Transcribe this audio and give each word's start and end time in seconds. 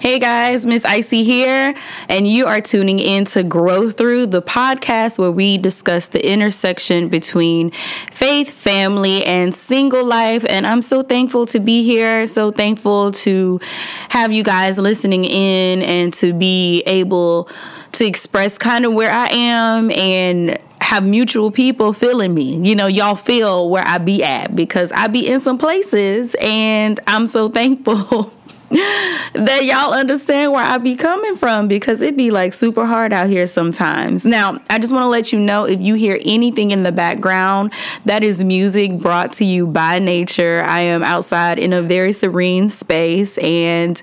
Hey 0.00 0.18
guys, 0.18 0.64
Miss 0.64 0.86
Icy 0.86 1.24
here, 1.24 1.74
and 2.08 2.26
you 2.26 2.46
are 2.46 2.62
tuning 2.62 2.98
in 2.98 3.26
to 3.26 3.42
Grow 3.42 3.90
Through, 3.90 4.28
the 4.28 4.40
podcast 4.40 5.18
where 5.18 5.30
we 5.30 5.58
discuss 5.58 6.08
the 6.08 6.26
intersection 6.26 7.10
between 7.10 7.70
faith, 8.10 8.50
family, 8.50 9.22
and 9.26 9.54
single 9.54 10.02
life. 10.02 10.46
And 10.48 10.66
I'm 10.66 10.80
so 10.80 11.02
thankful 11.02 11.44
to 11.44 11.60
be 11.60 11.84
here, 11.84 12.26
so 12.26 12.50
thankful 12.50 13.12
to 13.12 13.60
have 14.08 14.32
you 14.32 14.42
guys 14.42 14.78
listening 14.78 15.26
in 15.26 15.82
and 15.82 16.14
to 16.14 16.32
be 16.32 16.82
able 16.86 17.50
to 17.92 18.06
express 18.06 18.56
kind 18.56 18.86
of 18.86 18.94
where 18.94 19.10
I 19.10 19.26
am 19.26 19.90
and 19.90 20.58
have 20.80 21.06
mutual 21.06 21.50
people 21.50 21.92
feeling 21.92 22.32
me. 22.32 22.56
You 22.56 22.74
know, 22.74 22.86
y'all 22.86 23.16
feel 23.16 23.68
where 23.68 23.86
I 23.86 23.98
be 23.98 24.24
at 24.24 24.56
because 24.56 24.92
I 24.92 25.08
be 25.08 25.28
in 25.28 25.40
some 25.40 25.58
places 25.58 26.34
and 26.40 26.98
I'm 27.06 27.26
so 27.26 27.50
thankful 27.50 28.32
that 29.32 29.64
y'all 29.64 29.92
understand 29.92 30.52
where 30.52 30.64
I 30.64 30.78
be 30.78 30.94
coming 30.94 31.34
from 31.34 31.66
because 31.66 32.00
it 32.02 32.16
be 32.16 32.30
like 32.30 32.54
super 32.54 32.86
hard 32.86 33.12
out 33.12 33.28
here 33.28 33.46
sometimes. 33.48 34.24
Now, 34.24 34.58
I 34.70 34.78
just 34.78 34.92
want 34.92 35.02
to 35.02 35.08
let 35.08 35.32
you 35.32 35.40
know 35.40 35.64
if 35.64 35.80
you 35.80 35.94
hear 35.94 36.20
anything 36.24 36.70
in 36.70 36.84
the 36.84 36.92
background, 36.92 37.72
that 38.04 38.22
is 38.22 38.44
music 38.44 39.00
brought 39.00 39.32
to 39.34 39.44
you 39.44 39.66
by 39.66 39.98
nature. 39.98 40.62
I 40.62 40.82
am 40.82 41.02
outside 41.02 41.58
in 41.58 41.72
a 41.72 41.82
very 41.82 42.12
serene 42.12 42.68
space 42.68 43.38
and 43.38 44.00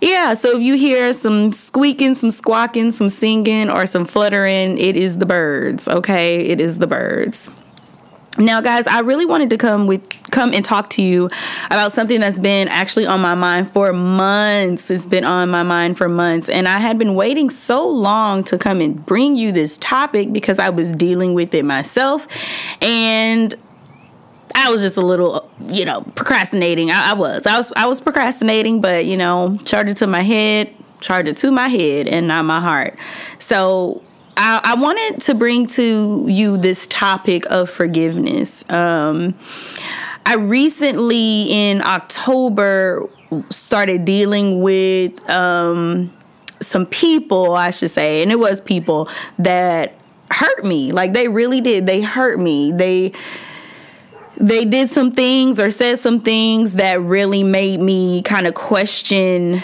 yeah, 0.00 0.34
so 0.34 0.56
if 0.56 0.62
you 0.62 0.74
hear 0.74 1.12
some 1.12 1.52
squeaking, 1.52 2.14
some 2.14 2.30
squawking, 2.30 2.92
some 2.92 3.08
singing, 3.08 3.68
or 3.68 3.84
some 3.84 4.06
fluttering, 4.06 4.78
it 4.78 4.96
is 4.96 5.18
the 5.18 5.26
birds, 5.26 5.88
okay? 5.88 6.40
It 6.40 6.60
is 6.60 6.78
the 6.78 6.86
birds. 6.86 7.50
Now, 8.38 8.60
guys, 8.60 8.86
I 8.86 9.00
really 9.00 9.26
wanted 9.26 9.50
to 9.50 9.58
come 9.58 9.86
with 9.88 10.00
come 10.30 10.54
and 10.54 10.64
talk 10.64 10.90
to 10.90 11.02
you 11.02 11.28
about 11.66 11.92
something 11.92 12.20
that's 12.20 12.38
been 12.38 12.68
actually 12.68 13.04
on 13.06 13.20
my 13.20 13.34
mind 13.34 13.70
for 13.70 13.92
months. 13.92 14.90
It's 14.90 15.06
been 15.06 15.24
on 15.24 15.48
my 15.50 15.64
mind 15.64 15.98
for 15.98 16.08
months, 16.08 16.48
and 16.48 16.68
I 16.68 16.78
had 16.78 16.98
been 16.98 17.16
waiting 17.16 17.50
so 17.50 17.88
long 17.88 18.44
to 18.44 18.56
come 18.56 18.80
and 18.80 19.04
bring 19.04 19.34
you 19.34 19.50
this 19.50 19.76
topic 19.78 20.32
because 20.32 20.60
I 20.60 20.68
was 20.68 20.92
dealing 20.92 21.34
with 21.34 21.52
it 21.52 21.64
myself, 21.64 22.28
and 22.80 23.52
I 24.54 24.70
was 24.70 24.82
just 24.82 24.96
a 24.96 25.02
little, 25.02 25.50
you 25.66 25.84
know, 25.84 26.02
procrastinating. 26.14 26.92
I, 26.92 27.10
I 27.10 27.14
was, 27.14 27.44
I 27.44 27.56
was, 27.56 27.72
I 27.74 27.86
was 27.86 28.00
procrastinating, 28.00 28.80
but 28.80 29.04
you 29.04 29.16
know, 29.16 29.58
charged 29.64 29.90
it 29.90 29.96
to 29.96 30.06
my 30.06 30.22
head, 30.22 30.72
charged 31.00 31.28
it 31.28 31.36
to 31.38 31.50
my 31.50 31.66
head, 31.66 32.06
and 32.06 32.28
not 32.28 32.44
my 32.44 32.60
heart. 32.60 32.96
So 33.40 34.02
I, 34.38 34.60
I, 34.62 34.74
wanted 34.80 35.20
to 35.22 35.34
bring 35.34 35.66
to 35.66 36.26
you 36.28 36.56
this 36.56 36.86
topic 36.86 37.44
of 37.50 37.68
forgiveness. 37.68 38.64
Um, 38.70 39.34
I 40.24 40.36
recently, 40.36 41.50
in 41.50 41.82
October, 41.82 43.08
started 43.50 44.04
dealing 44.04 44.62
with 44.62 45.28
um, 45.28 46.16
some 46.60 46.86
people, 46.86 47.54
I 47.54 47.70
should 47.70 47.90
say, 47.90 48.22
and 48.22 48.30
it 48.30 48.38
was 48.38 48.60
people 48.60 49.08
that 49.40 49.94
hurt 50.30 50.64
me. 50.64 50.92
Like 50.92 51.14
they 51.14 51.26
really 51.26 51.60
did. 51.60 51.88
They 51.88 52.00
hurt 52.00 52.38
me. 52.38 52.70
They 52.70 53.12
they 54.36 54.64
did 54.64 54.88
some 54.88 55.10
things 55.10 55.58
or 55.58 55.68
said 55.68 55.98
some 55.98 56.20
things 56.20 56.74
that 56.74 57.00
really 57.00 57.42
made 57.42 57.80
me 57.80 58.22
kind 58.22 58.46
of 58.46 58.54
question 58.54 59.62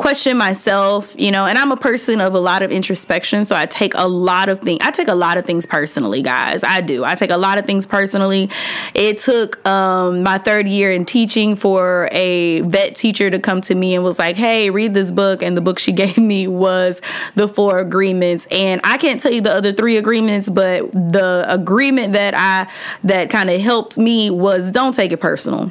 question 0.00 0.38
myself, 0.38 1.14
you 1.18 1.30
know, 1.30 1.44
and 1.44 1.58
I'm 1.58 1.72
a 1.72 1.76
person 1.76 2.22
of 2.22 2.32
a 2.32 2.40
lot 2.40 2.62
of 2.62 2.70
introspection, 2.70 3.44
so 3.44 3.54
I 3.54 3.66
take 3.66 3.92
a 3.94 4.08
lot 4.08 4.48
of 4.48 4.60
things 4.60 4.78
I 4.80 4.90
take 4.90 5.08
a 5.08 5.14
lot 5.14 5.36
of 5.36 5.44
things 5.44 5.66
personally, 5.66 6.22
guys. 6.22 6.64
I 6.64 6.80
do. 6.80 7.04
I 7.04 7.14
take 7.14 7.28
a 7.28 7.36
lot 7.36 7.58
of 7.58 7.66
things 7.66 7.86
personally. 7.86 8.48
It 8.94 9.18
took 9.18 9.64
um 9.68 10.22
my 10.22 10.38
third 10.38 10.66
year 10.66 10.90
in 10.90 11.04
teaching 11.04 11.54
for 11.54 12.08
a 12.12 12.62
vet 12.62 12.96
teacher 12.96 13.30
to 13.30 13.38
come 13.38 13.60
to 13.62 13.74
me 13.74 13.94
and 13.94 14.02
was 14.02 14.18
like, 14.18 14.36
"Hey, 14.36 14.70
read 14.70 14.94
this 14.94 15.10
book." 15.10 15.42
And 15.42 15.54
the 15.54 15.60
book 15.60 15.78
she 15.78 15.92
gave 16.02 16.16
me 16.16 16.46
was 16.46 17.02
The 17.34 17.46
Four 17.46 17.78
Agreements, 17.78 18.46
and 18.50 18.80
I 18.84 18.96
can't 18.96 19.20
tell 19.20 19.32
you 19.32 19.42
the 19.42 19.52
other 19.52 19.72
3 19.72 19.98
agreements, 19.98 20.48
but 20.48 20.90
the 20.92 21.44
agreement 21.46 22.14
that 22.14 22.34
I 22.34 22.70
that 23.04 23.28
kind 23.28 23.50
of 23.50 23.60
helped 23.60 23.98
me 23.98 24.30
was 24.30 24.70
don't 24.70 24.94
take 24.94 25.12
it 25.12 25.20
personal 25.20 25.70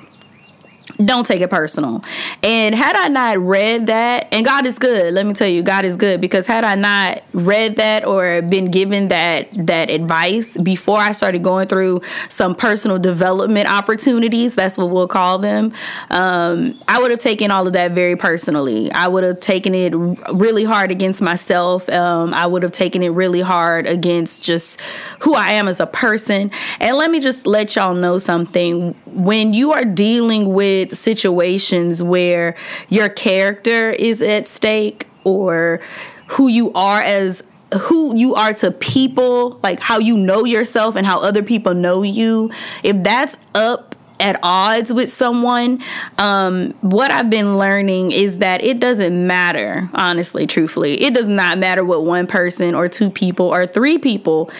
don't 1.03 1.25
take 1.25 1.41
it 1.41 1.49
personal. 1.49 2.03
And 2.43 2.75
had 2.75 2.95
I 2.95 3.07
not 3.07 3.37
read 3.39 3.87
that, 3.87 4.27
and 4.31 4.45
God 4.45 4.65
is 4.65 4.77
good, 4.79 5.13
let 5.13 5.25
me 5.25 5.33
tell 5.33 5.47
you, 5.47 5.63
God 5.63 5.85
is 5.85 5.95
good 5.95 6.19
because 6.19 6.45
had 6.45 6.63
I 6.63 6.75
not 6.75 7.23
read 7.33 7.77
that 7.77 8.05
or 8.05 8.41
been 8.41 8.69
given 8.69 9.07
that 9.07 9.47
that 9.67 9.89
advice 9.89 10.57
before 10.57 10.99
I 10.99 11.13
started 11.13 11.43
going 11.43 11.67
through 11.67 12.01
some 12.27 12.53
personal 12.53 12.99
development 12.99 13.69
opportunities, 13.69 14.55
that's 14.55 14.77
what 14.77 14.89
we'll 14.89 15.07
call 15.07 15.39
them, 15.39 15.73
um, 16.09 16.77
I 16.87 16.99
would 16.99 17.11
have 17.11 17.19
taken 17.19 17.49
all 17.49 17.65
of 17.65 17.73
that 17.73 17.91
very 17.91 18.15
personally. 18.15 18.91
I 18.91 19.07
would 19.07 19.23
have 19.23 19.39
taken 19.39 19.73
it 19.73 19.93
really 20.33 20.63
hard 20.63 20.91
against 20.91 21.21
myself. 21.21 21.87
Um, 21.89 22.33
I 22.33 22.45
would 22.45 22.63
have 22.63 22.71
taken 22.71 23.03
it 23.03 23.09
really 23.09 23.41
hard 23.41 23.87
against 23.87 24.43
just 24.43 24.81
who 25.21 25.33
I 25.33 25.51
am 25.53 25.67
as 25.67 25.79
a 25.79 25.87
person. 25.87 26.51
And 26.79 26.97
let 26.97 27.09
me 27.09 27.19
just 27.19 27.47
let 27.47 27.75
y'all 27.75 27.93
know 27.93 28.17
something. 28.17 28.95
When 29.05 29.53
you 29.53 29.71
are 29.71 29.85
dealing 29.85 30.53
with 30.53 30.88
situations 30.95 32.01
where 32.01 32.55
your 32.89 33.09
character 33.09 33.89
is 33.91 34.21
at 34.21 34.47
stake 34.47 35.07
or 35.23 35.81
who 36.27 36.47
you 36.47 36.71
are 36.73 37.01
as 37.01 37.43
who 37.81 38.15
you 38.15 38.35
are 38.35 38.53
to 38.53 38.71
people, 38.71 39.59
like 39.63 39.79
how 39.79 39.99
you 39.99 40.17
know 40.17 40.43
yourself 40.43 40.95
and 40.95 41.05
how 41.05 41.21
other 41.21 41.43
people 41.43 41.73
know 41.73 42.01
you, 42.01 42.51
if 42.83 43.03
that's 43.03 43.37
up 43.53 43.95
at 44.19 44.39
odds 44.43 44.91
with 44.91 45.09
someone, 45.09 45.79
um, 46.17 46.71
what 46.81 47.11
I've 47.11 47.29
been 47.29 47.57
learning 47.57 48.11
is 48.11 48.39
that 48.39 48.63
it 48.63 48.79
doesn't 48.79 49.27
matter, 49.27 49.89
honestly, 49.93 50.45
truthfully. 50.45 51.01
It 51.01 51.13
does 51.13 51.29
not 51.29 51.57
matter 51.57 51.85
what 51.85 52.03
one 52.03 52.27
person 52.27 52.75
or 52.75 52.87
two 52.89 53.09
people 53.09 53.47
or 53.47 53.65
three 53.65 53.97
people 53.97 54.51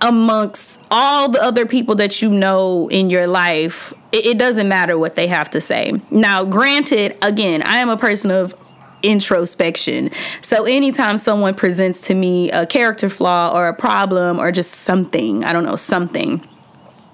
amongst 0.00 0.80
all 0.90 1.28
the 1.28 1.42
other 1.42 1.66
people 1.66 1.94
that 1.96 2.22
you 2.22 2.30
know 2.30 2.88
in 2.88 3.10
your 3.10 3.26
life, 3.26 3.92
it, 4.12 4.26
it, 4.26 4.38
doesn't 4.38 4.68
matter 4.68 4.98
what 4.98 5.16
they 5.16 5.26
have 5.26 5.50
to 5.50 5.60
say. 5.60 5.92
Now, 6.10 6.44
granted, 6.44 7.16
again, 7.22 7.62
I 7.62 7.78
am 7.78 7.88
a 7.88 7.96
person 7.96 8.30
of 8.30 8.54
introspection. 9.02 10.10
So 10.42 10.64
anytime 10.64 11.18
someone 11.18 11.54
presents 11.54 12.02
to 12.02 12.14
me 12.14 12.50
a 12.50 12.66
character 12.66 13.08
flaw 13.08 13.52
or 13.54 13.68
a 13.68 13.74
problem 13.74 14.38
or 14.38 14.52
just 14.52 14.72
something, 14.72 15.44
I 15.44 15.52
don't 15.52 15.64
know, 15.64 15.76
something. 15.76 16.46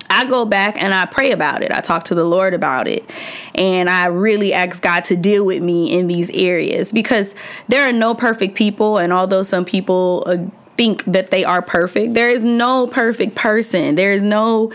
I 0.09 0.25
go 0.25 0.45
back 0.45 0.77
and 0.79 0.95
I 0.95 1.07
pray 1.07 1.33
about 1.33 1.63
it. 1.63 1.73
I 1.73 1.81
talk 1.81 2.05
to 2.05 2.15
the 2.15 2.25
Lord 2.25 2.55
about 2.55 2.87
it. 2.87 3.09
And 3.55 3.91
I 3.91 4.07
really 4.07 4.53
ask 4.53 4.81
God 4.81 5.05
to 5.07 5.17
deal 5.17 5.45
with 5.45 5.63
me 5.63 5.99
in 5.99 6.07
these 6.07 6.31
areas 6.31 6.93
because 6.93 7.35
there 7.69 7.89
are 7.89 7.93
no 7.93 8.15
perfect 8.15 8.55
people. 8.55 8.99
And 8.99 9.13
although 9.13 9.43
some 9.43 9.65
people 9.65 10.23
uh, 10.27 10.37
think 10.77 11.05
that 11.05 11.31
they 11.31 11.45
are 11.45 11.63
perfect. 11.63 12.15
There 12.15 12.29
is 12.29 12.45
no 12.45 12.87
perfect 12.87 13.35
person. 13.35 13.95
There 13.95 14.13
is 14.13 14.23
no 14.23 14.73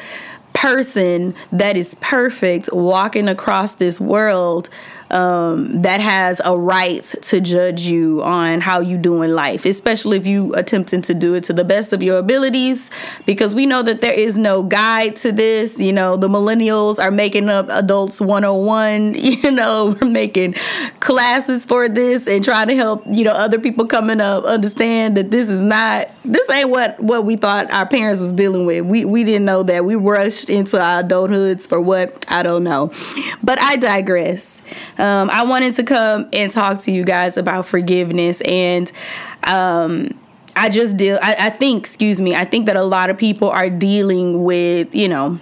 person 0.53 1.35
that 1.51 1.75
is 1.77 1.95
perfect 1.95 2.69
walking 2.71 3.27
across 3.27 3.75
this 3.75 3.99
world 3.99 4.69
um, 5.11 5.81
that 5.81 5.99
has 5.99 6.41
a 6.43 6.57
right 6.57 7.03
to 7.03 7.41
judge 7.41 7.81
you 7.81 8.23
on 8.23 8.61
how 8.61 8.79
you 8.79 8.97
do 8.97 9.21
in 9.21 9.35
life, 9.35 9.65
especially 9.65 10.17
if 10.17 10.25
you 10.25 10.53
attempting 10.55 11.01
to 11.03 11.13
do 11.13 11.33
it 11.33 11.43
to 11.45 11.53
the 11.53 11.63
best 11.63 11.93
of 11.93 12.01
your 12.01 12.17
abilities. 12.17 12.89
Because 13.25 13.53
we 13.53 13.65
know 13.65 13.83
that 13.83 14.01
there 14.01 14.13
is 14.13 14.37
no 14.37 14.63
guide 14.63 15.15
to 15.17 15.31
this. 15.31 15.79
You 15.79 15.93
know, 15.93 16.15
the 16.15 16.27
millennials 16.27 16.97
are 16.97 17.11
making 17.11 17.49
up 17.49 17.67
adults 17.69 18.19
101. 18.21 19.15
You 19.41 19.49
know, 19.49 19.95
we're 19.99 20.09
making 20.09 20.53
classes 20.99 21.65
for 21.65 21.87
this 21.89 22.27
and 22.27 22.43
trying 22.43 22.67
to 22.67 22.75
help 22.75 23.03
you 23.09 23.23
know 23.23 23.31
other 23.31 23.59
people 23.59 23.87
coming 23.87 24.21
up 24.21 24.43
understand 24.43 25.17
that 25.17 25.31
this 25.31 25.49
is 25.49 25.63
not 25.63 26.09
this 26.23 26.49
ain't 26.49 26.69
what 26.69 26.99
what 26.99 27.25
we 27.25 27.35
thought 27.35 27.71
our 27.71 27.87
parents 27.87 28.21
was 28.21 28.33
dealing 28.33 28.65
with. 28.65 28.85
We 28.85 29.05
we 29.05 29.23
didn't 29.23 29.45
know 29.45 29.63
that. 29.63 29.85
We 29.85 29.95
rushed 29.95 30.49
into 30.49 30.81
our 30.81 31.01
adulthoods 31.01 31.67
for 31.67 31.79
what 31.81 32.25
I 32.27 32.43
don't 32.43 32.63
know. 32.63 32.91
But 33.41 33.59
I 33.59 33.77
digress 33.77 34.61
um, 35.01 35.29
I 35.31 35.43
wanted 35.43 35.75
to 35.75 35.83
come 35.83 36.29
and 36.31 36.51
talk 36.51 36.79
to 36.79 36.91
you 36.91 37.03
guys 37.03 37.35
about 37.35 37.65
forgiveness 37.65 38.41
and 38.41 38.91
um, 39.47 40.19
I 40.55 40.69
just 40.69 40.97
deal 40.97 41.17
I, 41.21 41.35
I 41.39 41.49
think, 41.49 41.79
excuse 41.79 42.21
me, 42.21 42.35
I 42.35 42.45
think 42.45 42.67
that 42.67 42.75
a 42.75 42.83
lot 42.83 43.09
of 43.09 43.17
people 43.17 43.49
are 43.49 43.69
dealing 43.69 44.43
with, 44.43 44.93
you 44.93 45.07
know, 45.07 45.39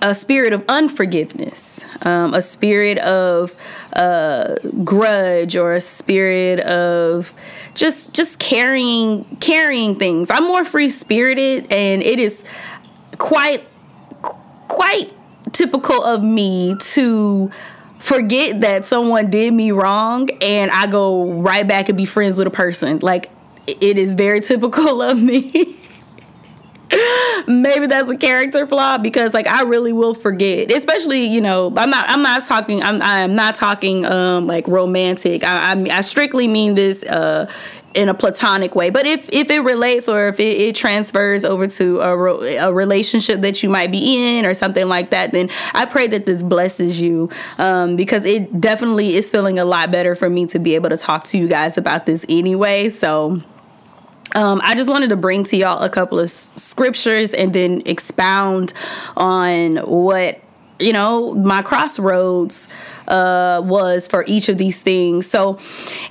a 0.00 0.14
spirit 0.14 0.52
of 0.52 0.64
unforgiveness, 0.68 1.84
um, 2.02 2.34
a 2.34 2.42
spirit 2.42 2.98
of 2.98 3.54
uh, 3.94 4.56
grudge, 4.84 5.56
or 5.56 5.74
a 5.74 5.80
spirit 5.80 6.60
of 6.60 7.32
just 7.74 8.12
just 8.12 8.38
carrying 8.38 9.24
carrying 9.40 9.96
things. 9.96 10.30
I'm 10.30 10.44
more 10.44 10.64
free 10.64 10.90
spirited, 10.90 11.70
and 11.72 12.02
it 12.02 12.18
is 12.18 12.44
quite 13.18 13.66
quite 14.68 15.12
typical 15.52 16.04
of 16.04 16.22
me 16.22 16.76
to 16.78 17.50
forget 17.98 18.60
that 18.60 18.84
someone 18.84 19.30
did 19.30 19.52
me 19.52 19.72
wrong 19.72 20.30
and 20.40 20.70
I 20.70 20.86
go 20.86 21.32
right 21.32 21.66
back 21.66 21.88
and 21.88 21.96
be 21.96 22.04
friends 22.04 22.38
with 22.38 22.46
a 22.46 22.50
person. 22.50 23.00
Like 23.00 23.30
it 23.66 23.98
is 23.98 24.14
very 24.14 24.40
typical 24.40 25.02
of 25.02 25.20
me. 25.20 25.74
maybe 27.46 27.86
that's 27.86 28.10
a 28.10 28.16
character 28.16 28.66
flaw 28.66 28.96
because 28.96 29.34
like 29.34 29.46
I 29.46 29.62
really 29.62 29.92
will 29.92 30.14
forget, 30.14 30.72
especially 30.72 31.26
you 31.26 31.40
know 31.40 31.72
I'm 31.76 31.90
not 31.90 32.08
I'm 32.08 32.22
not 32.22 32.42
talking 32.46 32.82
I'm 32.82 33.02
I'm 33.02 33.34
not 33.34 33.54
talking 33.54 34.06
um 34.06 34.46
like 34.46 34.66
romantic. 34.66 35.44
I 35.44 35.72
I, 35.72 35.98
I 35.98 36.00
strictly 36.00 36.48
mean 36.48 36.74
this 36.74 37.02
uh 37.04 37.50
in 37.94 38.08
a 38.08 38.14
platonic 38.14 38.74
way. 38.74 38.90
But 38.90 39.06
if 39.06 39.28
if 39.32 39.50
it 39.50 39.60
relates 39.60 40.08
or 40.08 40.28
if 40.28 40.38
it, 40.40 40.60
it 40.60 40.74
transfers 40.74 41.44
over 41.44 41.66
to 41.66 42.00
a, 42.00 42.68
a, 42.68 42.72
relationship 42.72 43.40
that 43.40 43.62
you 43.62 43.68
might 43.68 43.90
be 43.90 44.36
in 44.36 44.44
or 44.44 44.54
something 44.54 44.88
like 44.88 45.10
that, 45.10 45.32
then 45.32 45.48
I 45.74 45.84
pray 45.84 46.06
that 46.08 46.26
this 46.26 46.42
blesses 46.42 47.00
you 47.00 47.30
um, 47.58 47.96
because 47.96 48.24
it 48.24 48.60
definitely 48.60 49.16
is 49.16 49.30
feeling 49.30 49.58
a 49.58 49.64
lot 49.64 49.90
better 49.90 50.14
for 50.14 50.28
me 50.28 50.46
to 50.46 50.58
be 50.58 50.74
able 50.74 50.90
to 50.90 50.96
talk 50.96 51.24
to 51.24 51.38
you 51.38 51.48
guys 51.48 51.76
about 51.76 52.06
this 52.06 52.24
anyway. 52.28 52.88
So. 52.88 53.42
Um, 54.34 54.60
I 54.62 54.74
just 54.74 54.90
wanted 54.90 55.08
to 55.08 55.16
bring 55.16 55.44
to 55.44 55.56
y'all 55.56 55.82
a 55.82 55.88
couple 55.88 56.20
of 56.20 56.28
scriptures 56.28 57.32
and 57.32 57.50
then 57.54 57.80
expound 57.86 58.74
on 59.16 59.76
what 59.78 60.42
you 60.78 60.92
know 60.92 61.32
my 61.34 61.62
crossroads 61.62 62.68
uh, 63.08 63.62
was 63.64 64.06
for 64.06 64.24
each 64.26 64.50
of 64.50 64.58
these 64.58 64.82
things 64.82 65.26
so 65.26 65.58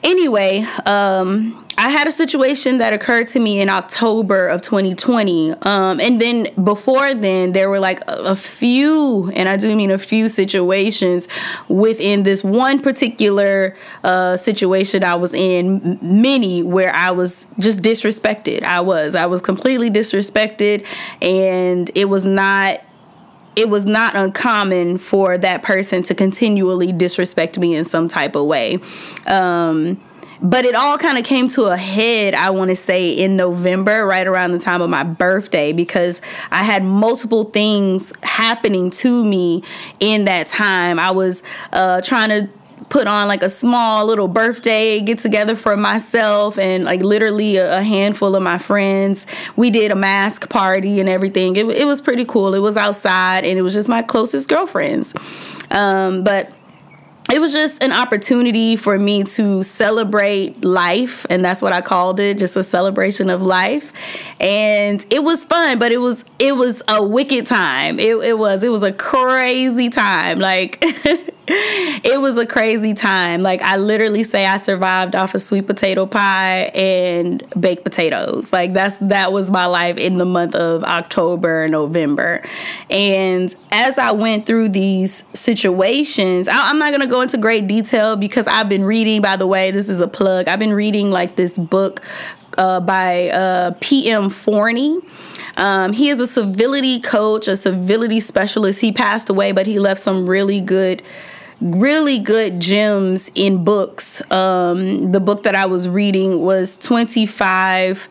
anyway 0.03 0.65
um, 0.87 1.66
I 1.79 1.89
had 1.89 2.07
a 2.07 2.11
situation 2.11 2.79
that 2.79 2.91
occurred 2.91 3.27
to 3.27 3.39
me 3.39 3.61
in 3.61 3.69
October 3.69 4.47
of 4.47 4.63
2020. 4.63 5.51
Um, 5.61 5.99
and 5.99 6.19
then 6.19 6.47
before 6.63 7.13
then, 7.13 7.51
there 7.51 7.69
were 7.69 7.79
like 7.79 8.01
a, 8.07 8.31
a, 8.31 8.35
few, 8.35 9.31
and 9.35 9.47
I 9.47 9.57
do 9.57 9.75
mean 9.75 9.91
a 9.91 9.99
few 9.99 10.27
situations 10.27 11.27
within 11.69 12.23
this 12.23 12.43
one 12.43 12.81
particular 12.81 13.75
uh, 14.03 14.37
situation 14.37 15.03
I 15.03 15.13
was 15.15 15.35
in, 15.35 15.99
many 16.01 16.63
where 16.63 16.93
I 16.95 17.11
was 17.11 17.45
just 17.59 17.83
disrespected. 17.83 18.63
I 18.63 18.81
was. 18.81 19.13
I 19.13 19.27
was 19.27 19.41
completely 19.41 19.91
disrespected, 19.91 20.83
and 21.21 21.91
it 21.93 22.05
was 22.05 22.25
not 22.25 22.81
it 23.55 23.69
was 23.69 23.87
not 23.87 24.15
uncommon 24.15 24.99
for 24.99 25.35
that 25.35 25.63
person 25.63 26.03
to 26.03 26.13
continually 26.13 26.91
disrespect 26.91 27.57
me 27.57 27.73
in 27.73 27.83
some 27.83 28.07
type 28.07 28.35
of 28.35 28.45
way. 28.45 28.77
Um, 29.25 29.99
but 30.41 30.65
it 30.65 30.75
all 30.75 30.97
kind 30.97 31.17
of 31.17 31.23
came 31.23 31.47
to 31.49 31.65
a 31.65 31.77
head, 31.77 32.33
I 32.33 32.49
want 32.49 32.69
to 32.69 32.75
say, 32.75 33.09
in 33.09 33.35
November, 33.35 34.05
right 34.05 34.27
around 34.27 34.51
the 34.51 34.59
time 34.59 34.81
of 34.81 34.89
my 34.89 35.03
birthday, 35.03 35.73
because 35.73 36.21
I 36.51 36.63
had 36.63 36.83
multiple 36.83 37.45
things 37.45 38.13
happening 38.23 38.91
to 38.91 39.23
me 39.23 39.63
in 39.99 40.25
that 40.25 40.47
time. 40.47 40.99
I 40.99 41.11
was 41.11 41.43
uh, 41.71 42.01
trying 42.01 42.29
to 42.29 42.49
put 42.89 43.07
on 43.07 43.27
like 43.27 43.43
a 43.43 43.49
small 43.49 44.05
little 44.05 44.27
birthday 44.27 45.01
get 45.01 45.19
together 45.19 45.55
for 45.55 45.75
myself 45.75 46.57
and 46.57 46.85
like 46.85 47.01
literally 47.01 47.57
a, 47.57 47.83
handful 47.83 48.35
of 48.35 48.43
my 48.43 48.57
friends. 48.57 49.25
We 49.55 49.69
did 49.69 49.91
a 49.91 49.95
mask 49.95 50.49
party 50.49 50.99
and 50.99 51.09
everything. 51.09 51.55
It, 51.55 51.65
it 51.65 51.85
was 51.85 52.01
pretty 52.01 52.25
cool. 52.25 52.53
It 52.53 52.59
was 52.59 52.77
outside 52.77 53.43
and 53.45 53.57
it 53.57 53.61
was 53.61 53.73
just 53.73 53.89
my 53.89 54.01
closest 54.01 54.49
girlfriends. 54.49 55.13
Um, 55.71 56.23
but 56.23 56.51
it 57.31 57.39
was 57.39 57.51
just 57.51 57.83
an 57.83 57.91
opportunity 57.91 58.75
for 58.75 58.97
me 58.97 59.23
to 59.23 59.63
celebrate 59.63 60.63
life 60.63 61.25
and 61.29 61.43
that's 61.43 61.61
what 61.61 61.73
i 61.73 61.81
called 61.81 62.19
it 62.19 62.37
just 62.37 62.55
a 62.55 62.63
celebration 62.63 63.29
of 63.29 63.41
life. 63.41 63.91
And 64.39 65.05
it 65.09 65.23
was 65.23 65.45
fun 65.45 65.79
but 65.79 65.91
it 65.91 65.97
was 65.97 66.23
it 66.39 66.55
was 66.55 66.83
a 66.87 67.03
wicked 67.03 67.47
time. 67.47 67.99
It, 67.99 68.15
it 68.17 68.37
was 68.37 68.63
it 68.63 68.69
was 68.69 68.83
a 68.83 68.91
crazy 68.91 69.89
time. 69.89 70.39
Like 70.39 70.83
it 72.03 72.19
was 72.19 72.37
a 72.37 72.45
crazy 72.45 72.93
time. 72.93 73.41
Like 73.41 73.61
I 73.61 73.77
literally 73.77 74.25
say 74.25 74.45
I 74.45 74.57
survived 74.57 75.15
off 75.15 75.33
of 75.33 75.41
sweet 75.41 75.65
potato 75.65 76.05
pie 76.05 76.63
and 76.75 77.41
baked 77.57 77.85
potatoes. 77.85 78.51
Like 78.51 78.73
that's 78.73 78.97
that 78.97 79.31
was 79.31 79.49
my 79.49 79.65
life 79.65 79.95
in 79.95 80.17
the 80.17 80.25
month 80.25 80.55
of 80.55 80.83
October, 80.83 81.63
and 81.63 81.71
November. 81.71 82.43
And 82.89 83.55
as 83.71 83.97
I 83.97 84.11
went 84.11 84.45
through 84.45 84.69
these 84.69 85.23
situations, 85.31 86.49
I, 86.49 86.69
I'm 86.69 86.79
not 86.79 86.91
gonna 86.91 87.07
go 87.07 87.21
into 87.21 87.37
great 87.37 87.65
detail 87.67 88.17
because 88.17 88.45
I've 88.45 88.67
been 88.67 88.83
reading, 88.83 89.21
by 89.21 89.37
the 89.37 89.47
way, 89.47 89.71
this 89.71 89.87
is 89.87 90.01
a 90.01 90.07
plug. 90.07 90.49
I've 90.49 90.59
been 90.59 90.73
reading 90.73 91.11
like 91.11 91.37
this 91.37 91.57
book 91.57 92.01
uh, 92.57 92.81
by 92.81 93.29
uh, 93.29 93.71
PM 93.79 94.29
Forni. 94.29 95.01
Um, 95.55 95.93
he 95.93 96.09
is 96.09 96.19
a 96.19 96.27
civility 96.27 96.99
coach, 96.99 97.47
a 97.47 97.55
civility 97.55 98.19
specialist. 98.19 98.81
He 98.81 98.91
passed 98.91 99.29
away, 99.29 99.53
but 99.53 99.65
he 99.65 99.79
left 99.79 100.01
some 100.01 100.27
really 100.29 100.59
good 100.59 101.01
really 101.61 102.19
good 102.19 102.59
gems 102.59 103.29
in 103.35 103.63
books. 103.63 104.21
Um, 104.31 105.11
the 105.11 105.19
book 105.19 105.43
that 105.43 105.55
I 105.55 105.65
was 105.65 105.89
reading 105.89 106.41
was 106.41 106.77
25 106.77 108.09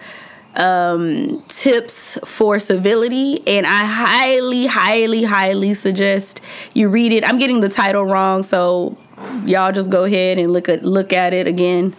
um, 0.56 1.43
tips 1.48 2.19
for 2.25 2.58
civility, 2.58 3.46
and 3.46 3.66
I 3.66 3.84
highly, 3.84 4.66
highly, 4.66 5.25
highly 5.25 5.75
suggest 5.75 6.40
you 6.75 6.88
read 6.88 7.12
it. 7.12 7.28
I'm 7.28 7.38
getting 7.38 7.60
the 7.60 7.69
title 7.69 8.04
wrong, 8.04 8.43
so 8.43 8.96
y'all 9.44 9.72
just 9.72 9.90
go 9.90 10.04
ahead 10.04 10.38
and 10.38 10.52
look 10.52 10.69
at 10.69 10.82
look 10.82 11.12
at 11.12 11.34
it 11.34 11.46
again. 11.46 11.94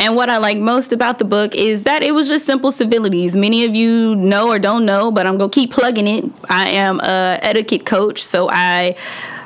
And 0.00 0.16
what 0.16 0.28
I 0.28 0.38
like 0.38 0.58
most 0.58 0.92
about 0.92 1.18
the 1.18 1.24
book 1.24 1.54
is 1.54 1.84
that 1.84 2.02
it 2.02 2.12
was 2.12 2.28
just 2.28 2.44
simple 2.44 2.72
civilities. 2.72 3.36
Many 3.36 3.64
of 3.64 3.74
you 3.76 4.16
know 4.16 4.48
or 4.48 4.58
don't 4.58 4.84
know, 4.84 5.12
but 5.12 5.26
I'm 5.26 5.38
gonna 5.38 5.50
keep 5.50 5.70
plugging 5.70 6.08
it. 6.08 6.24
I 6.48 6.70
am 6.70 6.98
a 7.00 7.38
etiquette 7.42 7.86
coach, 7.86 8.22
so 8.22 8.50
I 8.50 8.96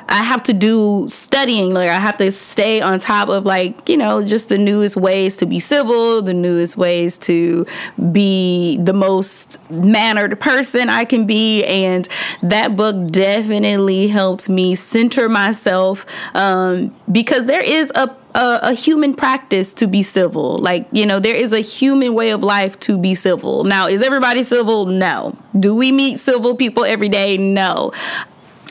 I 0.09 0.23
have 0.23 0.43
to 0.43 0.53
do 0.53 1.05
studying. 1.07 1.73
Like 1.73 1.89
I 1.89 1.99
have 1.99 2.17
to 2.17 2.31
stay 2.31 2.81
on 2.81 2.99
top 2.99 3.29
of 3.29 3.45
like, 3.45 3.87
you 3.87 3.95
know, 3.95 4.23
just 4.23 4.49
the 4.49 4.57
newest 4.57 4.97
ways 4.97 5.37
to 5.37 5.45
be 5.45 5.59
civil, 5.59 6.21
the 6.21 6.33
newest 6.33 6.77
ways 6.77 7.17
to 7.19 7.65
be 8.11 8.77
the 8.77 8.93
most 8.93 9.59
mannered 9.69 10.39
person 10.39 10.89
I 10.89 11.05
can 11.05 11.25
be. 11.25 11.63
And 11.63 12.07
that 12.41 12.75
book 12.75 13.11
definitely 13.11 14.07
helped 14.07 14.49
me 14.49 14.75
center 14.75 15.29
myself 15.29 16.05
um, 16.33 16.95
because 17.11 17.45
there 17.45 17.61
is 17.61 17.91
a 17.95 18.15
a, 18.35 18.59
a, 18.63 18.73
human 18.73 19.15
practice 19.15 19.73
to 19.73 19.87
be 19.87 20.03
civil. 20.03 20.57
Like, 20.59 20.87
you 20.91 21.05
know, 21.05 21.19
there 21.19 21.35
is 21.35 21.51
a 21.51 21.61
human 21.61 22.13
way 22.13 22.29
of 22.29 22.43
life 22.43 22.79
to 22.81 22.97
be 22.97 23.15
civil. 23.15 23.63
Now, 23.63 23.87
is 23.87 24.01
everybody 24.01 24.43
civil? 24.43 24.85
No. 24.85 25.35
Do 25.59 25.75
we 25.75 25.91
meet 25.91 26.19
civil 26.19 26.55
people 26.55 26.85
every 26.85 27.09
day? 27.09 27.37
No. 27.37 27.91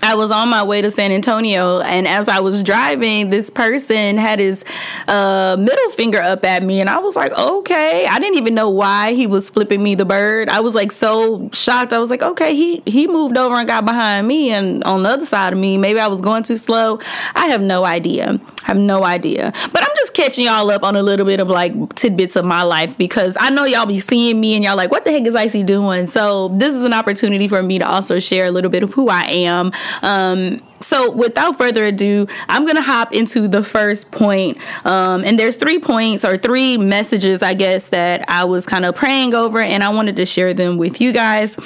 I 0.02 0.14
was 0.14 0.30
on 0.30 0.48
my 0.48 0.62
way 0.62 0.80
to 0.82 0.90
San 0.90 1.12
Antonio, 1.12 1.80
and 1.80 2.06
as 2.06 2.28
I 2.28 2.40
was 2.40 2.62
driving, 2.62 3.30
this 3.30 3.50
person 3.50 4.16
had 4.16 4.38
his 4.38 4.64
uh, 5.06 5.56
middle 5.58 5.90
finger 5.90 6.20
up 6.20 6.44
at 6.44 6.62
me, 6.62 6.80
and 6.80 6.88
I 6.88 6.98
was 6.98 7.16
like, 7.16 7.32
okay. 7.36 8.06
I 8.06 8.18
didn't 8.18 8.38
even 8.38 8.54
know 8.54 8.70
why 8.70 9.14
he 9.14 9.26
was 9.26 9.50
flipping 9.50 9.82
me 9.82 9.94
the 9.94 10.04
bird. 10.04 10.48
I 10.48 10.60
was 10.60 10.74
like 10.74 10.92
so 10.92 11.50
shocked. 11.52 11.92
I 11.92 11.98
was 11.98 12.10
like, 12.10 12.22
okay, 12.22 12.54
he 12.54 12.82
he 12.86 13.06
moved 13.06 13.36
over 13.36 13.54
and 13.54 13.66
got 13.66 13.84
behind 13.84 14.26
me, 14.26 14.50
and 14.50 14.84
on 14.84 15.02
the 15.02 15.08
other 15.08 15.26
side 15.26 15.52
of 15.52 15.58
me, 15.58 15.78
maybe 15.78 15.98
I 16.00 16.06
was 16.08 16.20
going 16.20 16.42
too 16.42 16.56
slow. 16.56 17.00
I 17.34 17.46
have 17.46 17.60
no 17.60 17.84
idea. 17.84 18.38
Have 18.68 18.76
no 18.76 19.02
idea. 19.02 19.50
But 19.72 19.82
I'm 19.82 19.88
just 19.96 20.12
catching 20.12 20.44
y'all 20.44 20.70
up 20.70 20.82
on 20.82 20.94
a 20.94 21.02
little 21.02 21.24
bit 21.24 21.40
of 21.40 21.48
like 21.48 21.94
tidbits 21.94 22.36
of 22.36 22.44
my 22.44 22.62
life 22.62 22.98
because 22.98 23.34
I 23.40 23.48
know 23.48 23.64
y'all 23.64 23.86
be 23.86 23.98
seeing 23.98 24.38
me 24.38 24.54
and 24.54 24.62
y'all 24.62 24.76
like, 24.76 24.90
what 24.90 25.06
the 25.06 25.10
heck 25.10 25.22
is 25.26 25.34
Icy 25.34 25.62
doing? 25.62 26.06
So 26.06 26.48
this 26.48 26.74
is 26.74 26.84
an 26.84 26.92
opportunity 26.92 27.48
for 27.48 27.62
me 27.62 27.78
to 27.78 27.88
also 27.88 28.20
share 28.20 28.44
a 28.44 28.50
little 28.50 28.70
bit 28.70 28.82
of 28.82 28.92
who 28.92 29.08
I 29.08 29.22
am. 29.22 29.72
Um, 30.02 30.60
so 30.80 31.10
without 31.10 31.58
further 31.58 31.84
ado 31.84 32.26
i'm 32.48 32.66
gonna 32.66 32.82
hop 32.82 33.12
into 33.12 33.48
the 33.48 33.62
first 33.62 34.10
point. 34.10 34.58
Um, 34.84 35.24
and 35.24 35.38
there's 35.38 35.56
three 35.56 35.78
points 35.78 36.24
or 36.24 36.36
three 36.36 36.76
messages 36.76 37.42
i 37.42 37.54
guess 37.54 37.88
that 37.88 38.24
i 38.28 38.44
was 38.44 38.66
kind 38.66 38.84
of 38.84 38.94
praying 38.94 39.34
over 39.34 39.60
and 39.60 39.82
i 39.82 39.88
wanted 39.88 40.16
to 40.16 40.26
share 40.26 40.54
them 40.54 40.78
with 40.78 41.00
you 41.00 41.12
guys. 41.12 41.56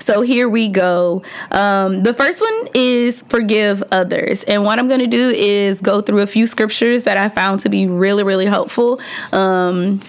So 0.00 0.22
here 0.22 0.48
we 0.48 0.68
go. 0.68 1.22
Um, 1.50 2.02
the 2.02 2.14
first 2.14 2.40
one 2.40 2.68
is 2.74 3.22
forgive 3.22 3.82
others. 3.92 4.44
And 4.44 4.64
what 4.64 4.78
i'm 4.78 4.88
gonna 4.88 5.06
do 5.06 5.30
is 5.30 5.80
go 5.80 6.00
through 6.00 6.20
a 6.20 6.26
few 6.26 6.46
scriptures 6.46 7.04
that 7.04 7.16
i 7.16 7.28
found 7.28 7.60
to 7.60 7.68
be 7.68 7.86
really 7.86 8.24
really 8.24 8.46
helpful. 8.46 9.00
Um, 9.32 10.00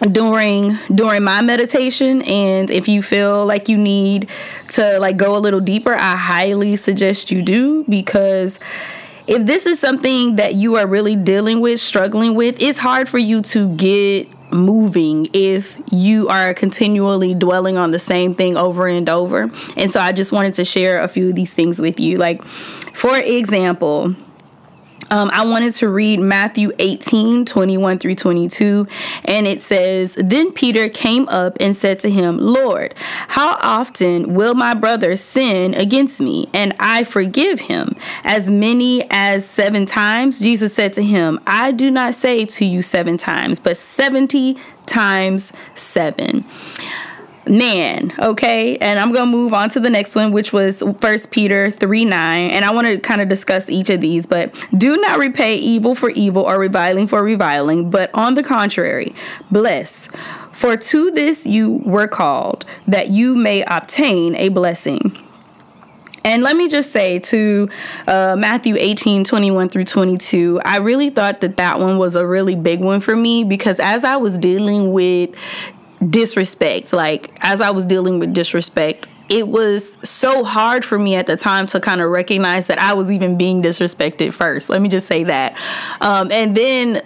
during 0.00 0.74
during 0.94 1.22
my 1.22 1.42
meditation. 1.42 2.22
And 2.22 2.70
if 2.70 2.88
you 2.88 3.02
feel 3.02 3.44
like 3.46 3.68
you 3.68 3.76
need 3.76 4.28
to 4.70 4.98
like 4.98 5.16
go 5.16 5.36
a 5.36 5.38
little 5.38 5.60
deeper 5.60 5.94
i 5.94 6.16
highly 6.16 6.76
suggest 6.76 7.30
you 7.30 7.42
do. 7.42 7.84
Because 7.88 8.58
if 9.26 9.46
this 9.46 9.66
is 9.66 9.78
something 9.78 10.36
that 10.36 10.54
you 10.54 10.76
are 10.76 10.86
really 10.86 11.16
dealing 11.16 11.60
with 11.60 11.80
struggling 11.80 12.34
with 12.34 12.60
it's 12.60 12.78
hard 12.78 13.08
for 13.08 13.18
you 13.18 13.42
to 13.42 13.74
get 13.76 14.28
moving 14.52 15.28
if 15.32 15.80
you 15.92 16.28
are 16.28 16.52
continually 16.54 17.34
dwelling 17.34 17.76
on 17.76 17.92
the 17.92 17.98
same 17.98 18.34
thing 18.34 18.56
over 18.56 18.88
and 18.88 19.08
over. 19.08 19.50
And 19.76 19.90
so 19.90 20.00
i 20.00 20.12
just 20.12 20.32
wanted 20.32 20.54
to 20.54 20.64
share 20.64 21.02
a 21.02 21.08
few 21.08 21.28
of 21.28 21.34
these 21.34 21.52
things 21.54 21.80
with 21.80 22.00
you. 22.00 22.16
Like 22.16 22.42
for 22.44 23.16
example 23.16 24.14
um, 25.10 25.30
I 25.32 25.44
wanted 25.44 25.72
to 25.74 25.88
read 25.88 26.20
Matthew 26.20 26.70
18 26.78 27.44
21 27.44 27.98
through 27.98 28.14
22, 28.14 28.86
and 29.24 29.46
it 29.46 29.62
says, 29.62 30.16
Then 30.22 30.52
Peter 30.52 30.88
came 30.88 31.28
up 31.28 31.56
and 31.60 31.76
said 31.76 31.98
to 32.00 32.10
him, 32.10 32.38
Lord, 32.38 32.94
how 33.28 33.58
often 33.60 34.34
will 34.34 34.54
my 34.54 34.74
brother 34.74 35.16
sin 35.16 35.74
against 35.74 36.20
me, 36.20 36.48
and 36.54 36.74
I 36.78 37.04
forgive 37.04 37.60
him? 37.60 37.96
As 38.24 38.50
many 38.50 39.06
as 39.10 39.48
seven 39.48 39.86
times? 39.86 40.40
Jesus 40.40 40.74
said 40.74 40.92
to 40.94 41.02
him, 41.02 41.40
I 41.46 41.72
do 41.72 41.90
not 41.90 42.14
say 42.14 42.44
to 42.44 42.64
you 42.64 42.82
seven 42.82 43.16
times, 43.16 43.58
but 43.58 43.76
70 43.76 44.56
times 44.86 45.52
seven 45.74 46.44
man 47.50 48.12
okay? 48.18 48.76
And 48.78 48.98
i'm 48.98 49.12
gonna 49.12 49.30
move 49.30 49.52
on 49.52 49.68
to 49.70 49.80
the 49.80 49.90
next 49.90 50.14
one 50.14 50.32
which 50.32 50.52
was 50.52 50.82
first 50.98 51.30
peter 51.30 51.70
3 51.70 52.04
9 52.04 52.50
and 52.50 52.64
i 52.64 52.70
want 52.70 52.86
to 52.86 52.98
kind 52.98 53.20
of 53.20 53.28
discuss 53.28 53.68
each 53.68 53.90
of 53.90 54.00
these 54.00 54.26
but 54.26 54.54
do 54.76 54.96
not 54.96 55.18
repay 55.18 55.56
evil 55.56 55.94
for 55.94 56.10
evil 56.10 56.44
or 56.44 56.58
reviling 56.58 57.06
for 57.06 57.22
reviling 57.22 57.90
but 57.90 58.10
on 58.14 58.34
the 58.34 58.42
contrary 58.42 59.14
bless. 59.50 60.08
For 60.52 60.76
to 60.76 61.10
this 61.10 61.46
you 61.46 61.80
were 61.84 62.08
called 62.08 62.64
that 62.86 63.08
you 63.08 63.34
may 63.36 63.62
obtain 63.66 64.34
a 64.36 64.48
blessing. 64.50 65.16
And 66.22 66.42
let 66.42 66.54
me 66.54 66.68
just 66.68 66.92
say 66.92 67.18
to 67.18 67.70
uh, 68.06 68.36
Matthew 68.38 68.76
18, 68.78 69.24
21 69.24 69.70
through 69.70 69.86
22, 69.86 70.60
I 70.66 70.76
really 70.76 71.08
thought 71.08 71.40
that 71.40 71.56
that 71.56 71.80
one 71.80 71.96
was 71.96 72.14
a 72.14 72.26
really 72.26 72.54
big 72.54 72.84
one 72.84 73.00
for 73.00 73.16
me 73.16 73.42
because 73.42 73.80
as 73.80 74.04
I 74.04 74.16
was 74.16 74.36
dealing 74.36 74.92
with 74.92 75.34
disrespect. 76.08 76.92
Like 76.92 77.36
as 77.40 77.60
I 77.60 77.70
was 77.70 77.84
dealing 77.84 78.18
with 78.18 78.32
disrespect, 78.32 79.08
it 79.28 79.46
was 79.46 79.96
so 80.02 80.42
hard 80.42 80.84
for 80.84 80.98
me 80.98 81.14
at 81.14 81.26
the 81.26 81.36
time 81.36 81.66
to 81.68 81.80
kind 81.80 82.00
of 82.00 82.10
recognize 82.10 82.66
that 82.66 82.78
I 82.78 82.94
was 82.94 83.12
even 83.12 83.38
being 83.38 83.62
disrespected 83.62 84.32
first. 84.32 84.68
Let 84.68 84.82
me 84.82 84.88
just 84.88 85.06
say 85.06 85.24
that. 85.24 85.56
Um, 86.00 86.32
and 86.32 86.56
then 86.56 87.02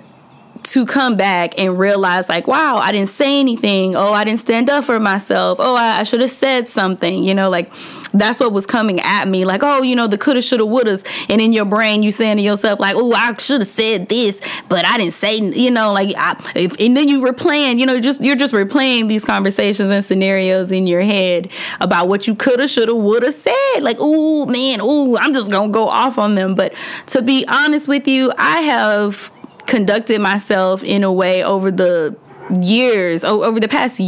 to 0.65 0.87
come 0.87 1.17
back 1.17 1.59
and 1.59 1.79
realize 1.79 2.29
like 2.29 2.47
wow 2.47 2.77
i 2.77 2.91
didn't 2.91 3.09
say 3.09 3.39
anything. 3.39 3.95
Oh 3.95 4.13
i 4.13 4.25
didn't 4.25 4.41
stand 4.41 4.71
up 4.71 4.85
for 4.85 4.99
myself. 4.99 5.59
Oh 5.61 5.77
i, 5.77 6.01
I 6.01 6.03
should 6.03 6.21
have 6.21 6.31
said 6.31 6.69
something 6.69 7.23
you 7.23 7.35
know 7.35 7.51
like 7.51 7.73
that's 8.13 8.39
what 8.39 8.53
was 8.53 8.65
coming 8.65 9.01
at 9.01 9.27
me. 9.27 9.45
Like 9.45 9.63
oh 9.63 9.83
you 9.83 9.95
know 9.95 10.07
the 10.07 10.19
coulda 10.19 10.41
shoulda 10.41 10.65
wouldas. 10.65 11.07
And 11.29 11.41
in 11.41 11.53
your 11.53 11.65
brain 11.65 12.03
you 12.03 12.11
saying 12.11 12.39
to 12.39 12.43
yourself 12.43 12.81
like 12.81 12.95
oh 12.97 13.13
i 13.13 13.37
should 13.37 13.61
have 13.61 13.69
said 13.69 14.09
this 14.09 14.41
but 14.69 14.85
i 14.85 14.97
didn't 14.97 15.13
say 15.13 15.37
you 15.37 15.71
know 15.71 15.93
like 15.93 16.15
I, 16.17 16.41
if, 16.55 16.79
and 16.81 16.97
then 16.97 17.09
you 17.09 17.21
replaying 17.21 17.79
you 17.79 17.87
know 17.87 18.01
just 18.01 18.21
you're 18.21 18.37
just 18.37 18.55
replaying 18.55 19.09
these 19.09 19.25
conversations 19.25 19.91
and 19.91 20.05
scenarios 20.05 20.73
in 20.73 20.87
your 20.87 21.03
head 21.03 21.51
about 21.81 22.09
what 22.09 22.27
you 22.27 22.35
coulda 22.35 22.69
shoulda 22.69 22.95
woulda 22.95 23.33
said. 23.33 23.81
Like 23.81 23.99
oh 24.01 24.47
man 24.47 24.79
oh 24.83 25.19
i'm 25.19 25.35
just 25.35 25.51
gonna 25.51 25.73
go 25.73 25.89
off 25.89 26.19
on 26.19 26.35
them. 26.35 26.55
But 26.55 26.75
to 27.09 27.23
be 27.23 27.45
honest 27.49 27.89
with 27.89 28.09
you 28.09 28.33
i 28.39 28.61
have 28.63 29.31
conducted 29.67 30.21
myself 30.21 30.83
in 30.85 31.05
a 31.05 31.13
way 31.13 31.43
over 31.43 31.71
the 31.71 32.17
years 32.61 33.25
over 33.25 33.59
the 33.59 33.69
past 33.69 33.99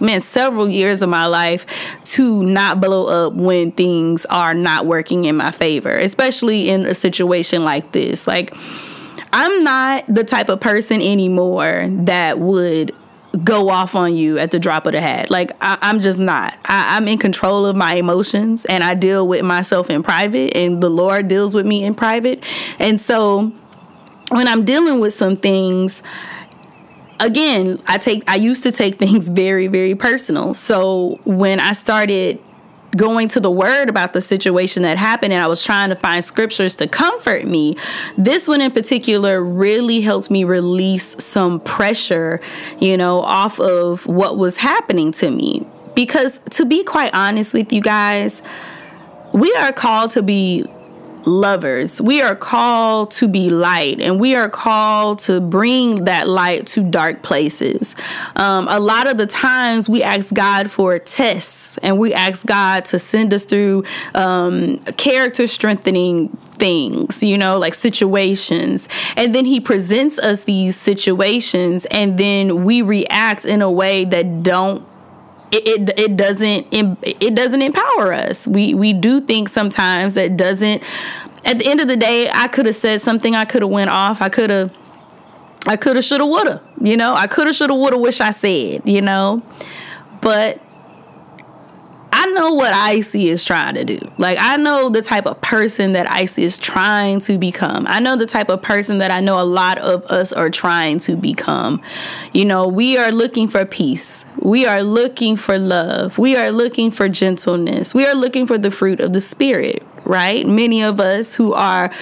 man 0.00 0.20
several 0.20 0.68
years 0.68 1.02
of 1.02 1.08
my 1.08 1.26
life 1.26 1.66
to 2.04 2.42
not 2.42 2.80
blow 2.80 3.06
up 3.06 3.34
when 3.34 3.70
things 3.72 4.24
are 4.26 4.54
not 4.54 4.86
working 4.86 5.26
in 5.26 5.36
my 5.36 5.50
favor 5.50 5.94
especially 5.94 6.70
in 6.70 6.86
a 6.86 6.94
situation 6.94 7.64
like 7.64 7.92
this. 7.92 8.26
Like 8.26 8.54
i'm 9.32 9.64
not 9.64 10.04
the 10.08 10.24
type 10.24 10.48
of 10.48 10.60
person 10.60 11.02
anymore 11.02 11.88
that 11.90 12.38
would 12.38 12.94
go 13.44 13.68
off 13.68 13.94
on 13.94 14.14
you 14.14 14.38
at 14.38 14.50
the 14.50 14.58
drop 14.58 14.86
of 14.86 14.92
the 14.92 15.00
hat. 15.00 15.30
Like 15.30 15.52
I, 15.60 15.76
am 15.82 16.00
just 16.00 16.18
not. 16.18 16.54
I, 16.64 16.96
i'm 16.96 17.06
in 17.08 17.18
control 17.18 17.66
of 17.66 17.76
my 17.76 17.94
emotions 17.94 18.64
and 18.64 18.82
i 18.82 18.94
deal 18.94 19.28
with 19.28 19.44
myself 19.44 19.90
in 19.90 20.02
private 20.02 20.56
and 20.56 20.82
the 20.82 20.88
lord 20.88 21.28
deals 21.28 21.54
with 21.54 21.66
me 21.66 21.84
in 21.84 21.94
private. 21.94 22.42
And 22.78 22.98
so 22.98 23.52
when 24.30 24.48
I'm 24.48 24.64
dealing 24.64 25.00
with 25.00 25.14
some 25.14 25.36
things, 25.36 26.02
again, 27.20 27.80
I 27.86 27.98
take 27.98 28.28
I 28.28 28.36
used 28.36 28.62
to 28.64 28.72
take 28.72 28.94
things 29.04 29.28
very 29.28 29.66
very 29.66 29.94
personal. 29.94 30.54
So 30.54 31.20
when 31.24 31.60
I 31.60 31.72
started 31.72 32.40
going 32.96 33.28
to 33.28 33.40
the 33.40 33.50
word 33.50 33.88
about 33.88 34.12
the 34.14 34.20
situation 34.20 34.82
that 34.82 34.96
happened 34.96 35.32
and 35.32 35.42
I 35.42 35.46
was 35.48 35.62
trying 35.62 35.90
to 35.90 35.96
find 35.96 36.24
scriptures 36.24 36.76
to 36.76 36.86
comfort 36.86 37.44
me, 37.44 37.76
this 38.16 38.48
one 38.48 38.60
in 38.60 38.70
particular 38.70 39.42
really 39.42 40.00
helped 40.00 40.30
me 40.30 40.44
release 40.44 41.22
some 41.22 41.60
pressure, 41.60 42.40
you 42.78 42.96
know, 42.96 43.20
off 43.20 43.60
of 43.60 44.06
what 44.06 44.38
was 44.38 44.56
happening 44.56 45.12
to 45.12 45.30
me. 45.30 45.66
Because 45.94 46.38
to 46.50 46.64
be 46.64 46.84
quite 46.84 47.14
honest 47.14 47.54
with 47.54 47.72
you 47.72 47.80
guys, 47.80 48.42
we 49.32 49.52
are 49.56 49.72
called 49.72 50.10
to 50.12 50.22
be 50.22 50.64
lovers. 51.26 52.00
We 52.00 52.22
are 52.22 52.36
called 52.36 53.10
to 53.12 53.28
be 53.28 53.50
light 53.50 54.00
and 54.00 54.20
we 54.20 54.34
are 54.34 54.48
called 54.48 55.18
to 55.20 55.40
bring 55.40 56.04
that 56.04 56.28
light 56.28 56.66
to 56.68 56.82
dark 56.88 57.22
places. 57.22 57.96
Um, 58.36 58.68
a 58.68 58.78
lot 58.78 59.08
of 59.08 59.18
the 59.18 59.26
times 59.26 59.88
we 59.88 60.02
ask 60.02 60.32
God 60.32 60.70
for 60.70 60.98
tests 60.98 61.78
and 61.78 61.98
we 61.98 62.14
ask 62.14 62.46
God 62.46 62.84
to 62.86 62.98
send 62.98 63.34
us 63.34 63.44
through 63.44 63.84
um, 64.14 64.78
character 64.96 65.46
strengthening 65.46 66.28
things, 66.28 67.22
you 67.22 67.36
know, 67.36 67.58
like 67.58 67.74
situations. 67.74 68.88
And 69.16 69.34
then 69.34 69.44
He 69.44 69.60
presents 69.60 70.18
us 70.18 70.44
these 70.44 70.76
situations 70.76 71.86
and 71.86 72.18
then 72.18 72.64
we 72.64 72.82
react 72.82 73.44
in 73.44 73.62
a 73.62 73.70
way 73.70 74.04
that 74.04 74.42
don't 74.42 74.86
it, 75.52 75.98
it, 75.98 76.16
doesn't 76.16 76.66
it 76.72 77.34
doesn't 77.34 77.62
empower 77.62 78.12
us. 78.12 78.46
We 78.46 78.74
we 78.74 78.92
do 78.92 79.20
think 79.20 79.48
sometimes 79.48 80.14
that 80.14 80.36
doesn't. 80.36 80.82
At 81.44 81.58
the 81.58 81.66
end 81.66 81.80
of 81.80 81.86
the 81.86 81.96
day, 81.96 82.28
I 82.32 82.48
could 82.48 82.66
have 82.66 82.74
said 82.74 83.00
something. 83.00 83.34
I 83.36 83.44
could 83.44 83.62
have 83.62 83.70
went 83.70 83.90
off. 83.90 84.20
I 84.20 84.28
could 84.28 84.50
have. 84.50 84.76
I 85.68 85.76
could 85.76 85.96
have, 85.96 86.04
should 86.04 86.20
have, 86.20 86.28
would 86.28 86.46
have. 86.46 86.62
You 86.80 86.96
know, 86.96 87.14
I 87.14 87.26
could 87.26 87.46
have, 87.46 87.56
should 87.56 87.70
have, 87.70 87.78
would 87.78 87.92
have. 87.92 88.02
Wish 88.02 88.20
I 88.20 88.30
said. 88.30 88.82
You 88.84 89.02
know, 89.02 89.42
but 90.20 90.60
I 92.18 92.24
know 92.30 92.54
what 92.54 92.72
Icy 92.72 93.28
is 93.28 93.44
trying 93.44 93.74
to 93.74 93.84
do. 93.84 93.98
Like, 94.16 94.38
I 94.40 94.56
know 94.56 94.88
the 94.88 95.02
type 95.02 95.26
of 95.26 95.38
person 95.42 95.92
that 95.92 96.10
Icy 96.10 96.44
is 96.44 96.56
trying 96.58 97.20
to 97.20 97.36
become. 97.36 97.86
I 97.86 98.00
know 98.00 98.16
the 98.16 98.24
type 98.24 98.48
of 98.48 98.62
person 98.62 98.96
that 98.98 99.10
I 99.10 99.20
know 99.20 99.38
a 99.38 99.44
lot 99.44 99.76
of 99.76 100.02
us 100.06 100.32
are 100.32 100.48
trying 100.48 100.98
to 101.00 101.14
become. 101.14 101.82
You 102.32 102.46
know, 102.46 102.68
we 102.68 102.96
are 102.96 103.12
looking 103.12 103.48
for 103.48 103.66
peace. 103.66 104.24
We 104.38 104.64
are 104.64 104.82
looking 104.82 105.36
for 105.36 105.58
love. 105.58 106.16
We 106.16 106.36
are 106.36 106.50
looking 106.50 106.90
for 106.90 107.06
gentleness. 107.10 107.94
We 107.94 108.06
are 108.06 108.14
looking 108.14 108.46
for 108.46 108.56
the 108.56 108.70
fruit 108.70 109.00
of 109.00 109.12
the 109.12 109.20
Spirit, 109.20 109.82
right? 110.04 110.46
Many 110.46 110.82
of 110.82 111.00
us 111.00 111.34
who 111.34 111.52
are 111.52 111.92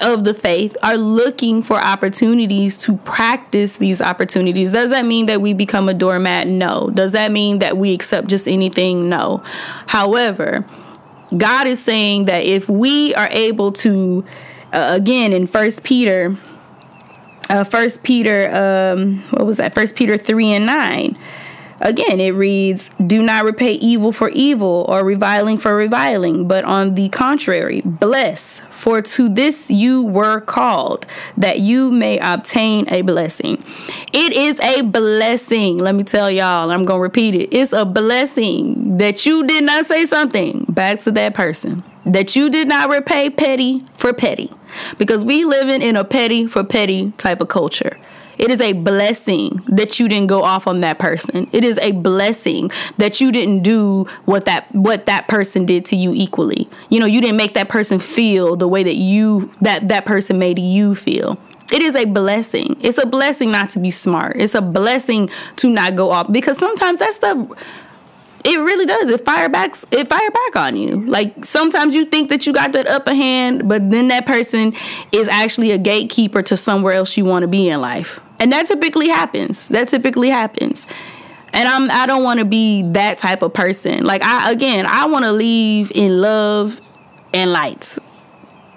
of 0.00 0.24
the 0.24 0.34
faith 0.34 0.76
are 0.82 0.96
looking 0.96 1.62
for 1.62 1.80
opportunities 1.80 2.78
to 2.78 2.96
practice 2.98 3.76
these 3.76 4.00
opportunities. 4.00 4.72
Does 4.72 4.90
that 4.90 5.04
mean 5.04 5.26
that 5.26 5.40
we 5.40 5.52
become 5.52 5.88
a 5.88 5.94
doormat? 5.94 6.46
No. 6.46 6.90
Does 6.90 7.12
that 7.12 7.30
mean 7.30 7.58
that 7.60 7.76
we 7.76 7.92
accept 7.94 8.28
just 8.28 8.48
anything? 8.48 9.08
No. 9.08 9.42
However, 9.86 10.64
God 11.36 11.66
is 11.66 11.82
saying 11.82 12.26
that 12.26 12.44
if 12.44 12.68
we 12.68 13.14
are 13.14 13.28
able 13.30 13.72
to, 13.72 14.24
uh, 14.72 14.90
again, 14.92 15.32
in 15.32 15.46
First 15.46 15.84
Peter, 15.84 16.36
uh, 17.50 17.64
First 17.64 18.02
Peter, 18.02 18.54
um, 18.54 19.18
what 19.30 19.46
was 19.46 19.58
that? 19.58 19.74
First 19.74 19.96
Peter 19.96 20.16
three 20.16 20.52
and 20.52 20.66
nine 20.66 21.18
Again, 21.80 22.18
it 22.20 22.30
reads, 22.30 22.90
Do 23.04 23.22
not 23.22 23.44
repay 23.44 23.72
evil 23.72 24.10
for 24.12 24.28
evil 24.30 24.84
or 24.88 25.04
reviling 25.04 25.58
for 25.58 25.74
reviling, 25.74 26.48
but 26.48 26.64
on 26.64 26.94
the 26.94 27.08
contrary, 27.10 27.82
bless, 27.84 28.60
for 28.70 29.00
to 29.00 29.28
this 29.28 29.70
you 29.70 30.02
were 30.02 30.40
called, 30.40 31.06
that 31.36 31.60
you 31.60 31.90
may 31.90 32.18
obtain 32.18 32.88
a 32.88 33.02
blessing. 33.02 33.62
It 34.12 34.32
is 34.32 34.58
a 34.60 34.82
blessing. 34.82 35.78
Let 35.78 35.94
me 35.94 36.02
tell 36.02 36.30
y'all, 36.30 36.70
I'm 36.70 36.84
going 36.84 36.98
to 36.98 37.02
repeat 37.02 37.34
it. 37.34 37.54
It's 37.54 37.72
a 37.72 37.84
blessing 37.84 38.98
that 38.98 39.24
you 39.24 39.46
did 39.46 39.64
not 39.64 39.86
say 39.86 40.04
something 40.04 40.64
back 40.68 41.00
to 41.00 41.12
that 41.12 41.34
person, 41.34 41.84
that 42.04 42.34
you 42.34 42.50
did 42.50 42.66
not 42.66 42.90
repay 42.90 43.30
petty 43.30 43.84
for 43.94 44.12
petty, 44.12 44.50
because 44.98 45.24
we 45.24 45.44
living 45.44 45.82
in 45.82 45.94
a 45.94 46.04
petty 46.04 46.46
for 46.48 46.64
petty 46.64 47.12
type 47.12 47.40
of 47.40 47.48
culture. 47.48 47.96
It 48.38 48.50
is 48.50 48.60
a 48.60 48.72
blessing 48.72 49.64
that 49.68 49.98
you 49.98 50.08
didn't 50.08 50.28
go 50.28 50.42
off 50.42 50.66
on 50.66 50.80
that 50.80 50.98
person. 50.98 51.48
It 51.52 51.64
is 51.64 51.78
a 51.78 51.92
blessing 51.92 52.70
that 52.98 53.20
you 53.20 53.32
didn't 53.32 53.62
do 53.62 54.04
what 54.24 54.44
that 54.44 54.72
what 54.74 55.06
that 55.06 55.28
person 55.28 55.66
did 55.66 55.84
to 55.86 55.96
you 55.96 56.12
equally. 56.14 56.68
You 56.88 57.00
know, 57.00 57.06
you 57.06 57.20
didn't 57.20 57.36
make 57.36 57.54
that 57.54 57.68
person 57.68 57.98
feel 57.98 58.56
the 58.56 58.68
way 58.68 58.82
that 58.82 58.96
you 58.96 59.52
that 59.60 59.88
that 59.88 60.06
person 60.06 60.38
made 60.38 60.58
you 60.58 60.94
feel. 60.94 61.38
It 61.70 61.82
is 61.82 61.94
a 61.94 62.06
blessing. 62.06 62.76
It's 62.80 62.96
a 62.96 63.06
blessing 63.06 63.50
not 63.50 63.68
to 63.70 63.78
be 63.78 63.90
smart. 63.90 64.36
It's 64.36 64.54
a 64.54 64.62
blessing 64.62 65.28
to 65.56 65.68
not 65.68 65.96
go 65.96 66.10
off 66.10 66.32
because 66.32 66.56
sometimes 66.58 66.98
that 67.00 67.12
stuff 67.12 67.50
it 68.44 68.58
really 68.58 68.86
does. 68.86 69.08
It 69.08 69.24
fire 69.24 69.48
back. 69.48 69.74
It 69.90 70.08
fire 70.08 70.30
back 70.30 70.56
on 70.56 70.76
you. 70.76 71.04
Like 71.06 71.44
sometimes 71.44 71.94
you 71.94 72.04
think 72.04 72.30
that 72.30 72.46
you 72.46 72.52
got 72.52 72.72
that 72.72 72.86
upper 72.86 73.14
hand, 73.14 73.68
but 73.68 73.90
then 73.90 74.08
that 74.08 74.26
person 74.26 74.74
is 75.12 75.28
actually 75.28 75.72
a 75.72 75.78
gatekeeper 75.78 76.42
to 76.44 76.56
somewhere 76.56 76.94
else 76.94 77.16
you 77.16 77.24
want 77.24 77.42
to 77.42 77.48
be 77.48 77.68
in 77.68 77.80
life, 77.80 78.20
and 78.38 78.52
that 78.52 78.66
typically 78.66 79.08
happens. 79.08 79.68
That 79.68 79.88
typically 79.88 80.28
happens. 80.30 80.86
And 81.52 81.68
I'm 81.68 81.90
I 81.90 82.06
don't 82.06 82.22
want 82.22 82.40
to 82.40 82.44
be 82.44 82.82
that 82.92 83.18
type 83.18 83.42
of 83.42 83.54
person. 83.54 84.04
Like 84.04 84.22
I 84.22 84.52
again, 84.52 84.86
I 84.86 85.06
want 85.06 85.24
to 85.24 85.32
leave 85.32 85.90
in 85.94 86.20
love 86.20 86.80
and 87.32 87.52
light. 87.52 87.98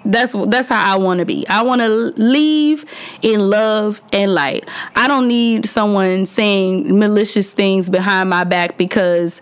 That's 0.04 0.32
that's 0.48 0.68
how 0.68 0.94
I 0.94 0.96
want 0.96 1.18
to 1.18 1.24
be. 1.24 1.46
I 1.48 1.62
want 1.62 1.80
to 1.80 1.88
leave 1.88 2.84
in 3.22 3.50
love 3.50 4.00
and 4.12 4.34
light. 4.34 4.68
I 4.96 5.06
don't 5.06 5.28
need 5.28 5.66
someone 5.66 6.26
saying 6.26 6.98
malicious 6.98 7.52
things 7.52 7.88
behind 7.88 8.30
my 8.30 8.44
back 8.44 8.76
because 8.76 9.40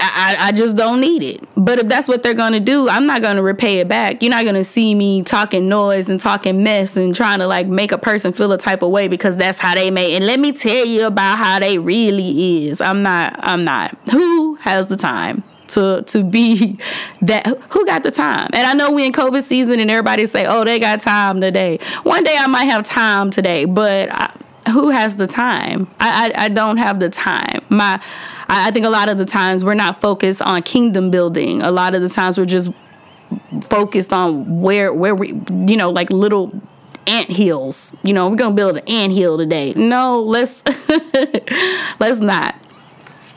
I, 0.00 0.36
I 0.38 0.52
just 0.52 0.76
don't 0.76 1.00
need 1.00 1.22
it. 1.22 1.44
But 1.56 1.78
if 1.78 1.88
that's 1.88 2.08
what 2.08 2.22
they're 2.22 2.34
gonna 2.34 2.60
do, 2.60 2.88
I'm 2.88 3.06
not 3.06 3.22
gonna 3.22 3.42
repay 3.42 3.78
it 3.78 3.88
back. 3.88 4.22
You're 4.22 4.30
not 4.30 4.44
gonna 4.44 4.64
see 4.64 4.94
me 4.94 5.22
talking 5.22 5.68
noise 5.68 6.08
and 6.08 6.20
talking 6.20 6.62
mess 6.62 6.96
and 6.96 7.14
trying 7.14 7.38
to 7.40 7.46
like 7.46 7.66
make 7.66 7.92
a 7.92 7.98
person 7.98 8.32
feel 8.32 8.52
a 8.52 8.58
type 8.58 8.82
of 8.82 8.90
way 8.90 9.08
because 9.08 9.36
that's 9.36 9.58
how 9.58 9.74
they 9.74 9.90
make. 9.90 10.14
And 10.14 10.26
let 10.26 10.40
me 10.40 10.52
tell 10.52 10.86
you 10.86 11.06
about 11.06 11.38
how 11.38 11.58
they 11.58 11.78
really 11.78 12.66
is. 12.66 12.80
I'm 12.80 13.02
not. 13.02 13.34
I'm 13.38 13.64
not. 13.64 13.96
Who 14.10 14.54
has 14.56 14.88
the 14.88 14.96
time? 14.96 15.44
to 15.68 16.02
to 16.06 16.24
be 16.24 16.78
that 17.20 17.46
who 17.70 17.86
got 17.86 18.02
the 18.02 18.10
time 18.10 18.48
and 18.54 18.66
i 18.66 18.72
know 18.72 18.90
we 18.90 19.04
in 19.04 19.12
covid 19.12 19.42
season 19.42 19.78
and 19.80 19.90
everybody 19.90 20.26
say 20.26 20.46
oh 20.46 20.64
they 20.64 20.78
got 20.78 20.98
time 21.00 21.40
today 21.40 21.78
one 22.02 22.24
day 22.24 22.36
i 22.38 22.46
might 22.46 22.64
have 22.64 22.84
time 22.86 23.30
today 23.30 23.66
but 23.66 24.10
I, 24.10 24.32
who 24.68 24.90
has 24.90 25.16
the 25.16 25.26
time 25.26 25.88
I, 26.00 26.32
I 26.36 26.44
i 26.44 26.48
don't 26.48 26.76
have 26.76 27.00
the 27.00 27.10
time 27.10 27.64
my 27.68 28.00
I, 28.48 28.70
think 28.70 28.86
a 28.86 28.90
lot 28.90 29.08
of 29.08 29.18
the 29.18 29.24
times 29.24 29.64
we're 29.64 29.74
not 29.74 30.00
focused 30.00 30.40
on 30.40 30.62
kingdom 30.62 31.10
building. 31.10 31.60
A 31.62 31.70
lot 31.70 31.94
of 31.94 32.02
the 32.02 32.08
times 32.08 32.38
we're 32.38 32.46
just 32.46 32.70
focused 33.66 34.12
on 34.12 34.60
where 34.60 34.92
where 34.92 35.14
we 35.14 35.40
you 35.66 35.76
know 35.76 35.90
like 35.90 36.10
little 36.10 36.58
ant 37.06 37.30
hills. 37.30 37.96
You 38.02 38.12
know, 38.12 38.28
we're 38.28 38.36
gonna 38.36 38.54
build 38.54 38.78
an 38.78 38.88
ant 38.88 39.12
hill 39.12 39.36
today. 39.38 39.74
No, 39.74 40.20
let's 40.20 40.62
let's 42.00 42.20
not. 42.20 42.54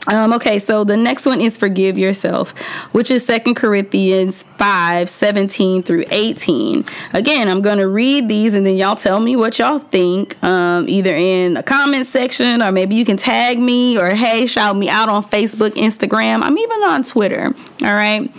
Um, 0.08 0.32
okay, 0.32 0.58
so 0.58 0.82
the 0.82 0.96
next 0.96 1.26
one 1.26 1.40
is 1.40 1.56
forgive 1.56 1.96
yourself, 1.96 2.50
which 2.90 3.08
is 3.08 3.24
Second 3.24 3.54
Corinthians 3.54 4.42
5 4.42 5.08
17 5.08 5.84
through 5.84 6.04
18. 6.10 6.84
Again, 7.12 7.48
I'm 7.48 7.62
going 7.62 7.78
to 7.78 7.86
read 7.86 8.28
these 8.28 8.54
and 8.54 8.66
then 8.66 8.76
y'all 8.76 8.96
tell 8.96 9.20
me 9.20 9.36
what 9.36 9.60
y'all 9.60 9.78
think, 9.78 10.42
um, 10.42 10.88
either 10.88 11.14
in 11.14 11.56
a 11.56 11.62
comment 11.62 12.06
section 12.06 12.62
or 12.62 12.72
maybe 12.72 12.96
you 12.96 13.04
can 13.04 13.16
tag 13.16 13.60
me 13.60 13.96
or 13.96 14.10
hey, 14.10 14.46
shout 14.46 14.76
me 14.76 14.88
out 14.88 15.08
on 15.08 15.22
Facebook, 15.22 15.70
Instagram. 15.70 16.42
I'm 16.42 16.58
even 16.58 16.82
on 16.82 17.04
Twitter. 17.04 17.54
All 17.84 17.94
right. 17.94 18.30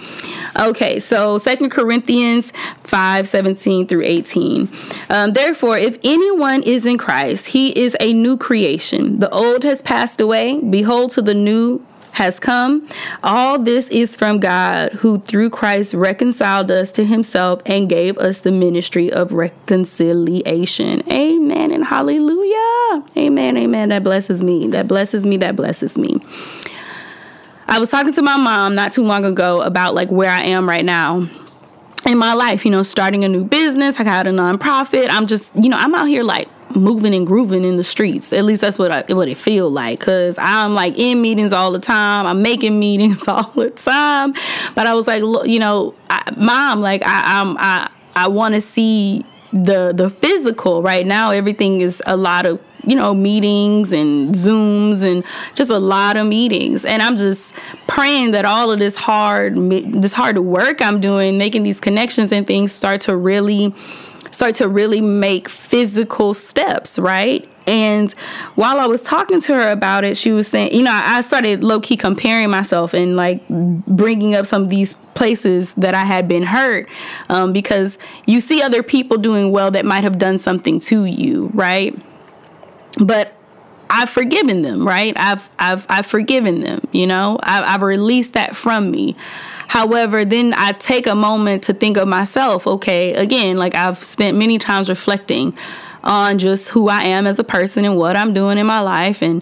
Okay, 0.59 0.99
so 0.99 1.37
Second 1.37 1.71
Corinthians 1.71 2.51
5 2.83 3.27
17 3.27 3.87
through 3.87 4.03
18. 4.03 4.69
Um, 5.09 5.33
Therefore, 5.33 5.77
if 5.77 5.97
anyone 6.03 6.61
is 6.63 6.85
in 6.85 6.97
Christ, 6.97 7.47
he 7.47 7.77
is 7.77 7.97
a 7.99 8.13
new 8.13 8.37
creation. 8.37 9.19
The 9.19 9.29
old 9.29 9.63
has 9.63 9.81
passed 9.81 10.21
away. 10.21 10.59
Behold, 10.59 11.11
to 11.11 11.21
the 11.21 11.33
new 11.33 11.53
new 11.53 11.85
has 12.13 12.39
come. 12.39 12.87
All 13.23 13.57
this 13.57 13.89
is 13.89 14.15
from 14.15 14.39
God, 14.39 14.91
who 14.93 15.17
through 15.19 15.49
Christ 15.49 15.95
reconciled 15.95 16.69
us 16.69 16.91
to 16.93 17.05
himself 17.05 17.61
and 17.65 17.89
gave 17.89 18.19
us 18.19 18.41
the 18.41 18.51
ministry 18.51 19.11
of 19.11 19.31
reconciliation. 19.31 21.01
Amen 21.11 21.71
and 21.71 21.83
hallelujah. 21.83 23.03
Amen. 23.17 23.57
Amen. 23.57 23.89
That 23.89 24.03
blesses 24.03 24.43
me. 24.43 24.67
That 24.67 24.87
blesses 24.87 25.25
me. 25.25 25.37
That 25.37 25.55
blesses 25.55 25.97
me. 25.97 26.21
I 27.73 27.79
was 27.79 27.89
talking 27.89 28.13
to 28.13 28.21
my 28.21 28.37
mom 28.37 28.75
not 28.75 28.91
too 28.91 29.01
long 29.01 29.25
ago 29.25 29.63
about 29.63 29.95
like 29.95 30.11
where 30.11 30.29
I 30.29 30.43
am 30.43 30.69
right 30.69 30.85
now 30.85 31.27
in 32.05 32.19
my 32.19 32.33
life, 32.35 32.65
you 32.65 32.69
know, 32.69 32.83
starting 32.83 33.23
a 33.23 33.27
new 33.27 33.43
business. 33.43 33.99
I 33.99 34.03
got 34.03 34.27
a 34.27 34.29
nonprofit. 34.29 35.07
I'm 35.09 35.25
just, 35.25 35.55
you 35.55 35.69
know, 35.69 35.77
I'm 35.77 35.95
out 35.95 36.05
here 36.05 36.21
like 36.21 36.49
moving 36.75 37.15
and 37.15 37.25
grooving 37.25 37.63
in 37.63 37.77
the 37.77 37.83
streets. 37.83 38.31
At 38.31 38.45
least 38.45 38.61
that's 38.61 38.77
what 38.77 38.91
I 38.91 39.11
what 39.11 39.27
it 39.27 39.39
feel 39.39 39.71
like. 39.71 39.99
Cause 40.01 40.37
I'm 40.37 40.75
like 40.75 40.99
in 40.99 41.19
meetings 41.19 41.51
all 41.51 41.71
the 41.71 41.79
time. 41.79 42.27
I'm 42.27 42.43
making 42.43 42.79
meetings 42.79 43.27
all 43.27 43.49
the 43.53 43.71
time. 43.71 44.33
But 44.75 44.85
I 44.85 44.93
was 44.93 45.07
like, 45.07 45.23
you 45.49 45.57
know, 45.57 45.95
I, 46.11 46.31
mom, 46.37 46.79
like 46.79 47.01
I, 47.03 47.41
I'm 47.41 47.57
I 47.57 47.89
I 48.15 48.27
want 48.27 48.53
to 48.53 48.61
see 48.61 49.25
the 49.51 49.93
the 49.95 50.11
physical. 50.11 50.83
Right 50.83 51.07
now, 51.07 51.31
everything 51.31 51.81
is 51.81 52.03
a 52.05 52.17
lot 52.17 52.45
of 52.45 52.61
you 52.83 52.95
know 52.95 53.13
meetings 53.13 53.93
and 53.93 54.33
zooms 54.35 55.03
and 55.03 55.23
just 55.55 55.71
a 55.71 55.79
lot 55.79 56.17
of 56.17 56.27
meetings 56.27 56.85
and 56.85 57.01
i'm 57.01 57.15
just 57.15 57.53
praying 57.87 58.31
that 58.31 58.45
all 58.45 58.71
of 58.71 58.79
this 58.79 58.95
hard 58.95 59.55
this 59.55 60.13
hard 60.13 60.37
work 60.39 60.81
i'm 60.81 60.99
doing 60.99 61.37
making 61.37 61.63
these 61.63 61.79
connections 61.79 62.31
and 62.31 62.47
things 62.47 62.71
start 62.71 63.01
to 63.01 63.15
really 63.15 63.73
start 64.33 64.55
to 64.55 64.67
really 64.67 65.01
make 65.01 65.47
physical 65.47 66.33
steps, 66.33 66.97
right? 66.97 67.47
And 67.65 68.11
while 68.55 68.79
I 68.79 68.87
was 68.87 69.01
talking 69.01 69.39
to 69.41 69.53
her 69.53 69.71
about 69.71 70.03
it, 70.03 70.17
she 70.17 70.31
was 70.31 70.47
saying, 70.47 70.73
you 70.73 70.83
know, 70.83 70.91
I 70.91 71.21
started 71.21 71.63
low 71.63 71.79
key 71.79 71.95
comparing 71.95 72.49
myself 72.49 72.93
and 72.93 73.15
like 73.15 73.41
bringing 73.47 74.35
up 74.35 74.45
some 74.45 74.63
of 74.63 74.69
these 74.69 74.95
places 75.13 75.73
that 75.75 75.93
I 75.93 76.03
had 76.03 76.27
been 76.27 76.43
hurt 76.43 76.89
um, 77.29 77.53
because 77.53 77.97
you 78.25 78.41
see 78.41 78.61
other 78.61 78.83
people 78.83 79.17
doing 79.17 79.51
well 79.51 79.71
that 79.71 79.85
might 79.85 80.03
have 80.03 80.17
done 80.17 80.39
something 80.39 80.79
to 80.81 81.05
you, 81.05 81.51
right? 81.53 81.95
But 82.99 83.33
I've 83.89 84.09
forgiven 84.09 84.61
them, 84.61 84.87
right? 84.87 85.13
I've 85.15 85.49
I've 85.59 85.85
I've 85.89 86.05
forgiven 86.05 86.59
them, 86.59 86.81
you 86.91 87.07
know. 87.07 87.39
I've, 87.43 87.63
I've 87.63 87.81
released 87.81 88.33
that 88.33 88.55
from 88.55 88.89
me. 88.91 89.15
However, 89.67 90.25
then 90.25 90.53
I 90.55 90.73
take 90.73 91.07
a 91.07 91.15
moment 91.15 91.63
to 91.63 91.73
think 91.73 91.97
of 91.97 92.07
myself. 92.07 92.67
Okay, 92.67 93.13
again, 93.13 93.57
like 93.57 93.75
I've 93.75 94.03
spent 94.03 94.37
many 94.37 94.57
times 94.57 94.89
reflecting 94.89 95.57
on 96.03 96.37
just 96.37 96.69
who 96.69 96.89
I 96.89 97.03
am 97.03 97.25
as 97.25 97.39
a 97.39 97.43
person 97.43 97.85
and 97.85 97.97
what 97.97 98.17
I'm 98.17 98.33
doing 98.33 98.57
in 98.57 98.65
my 98.65 98.81
life 98.81 99.21
and 99.21 99.41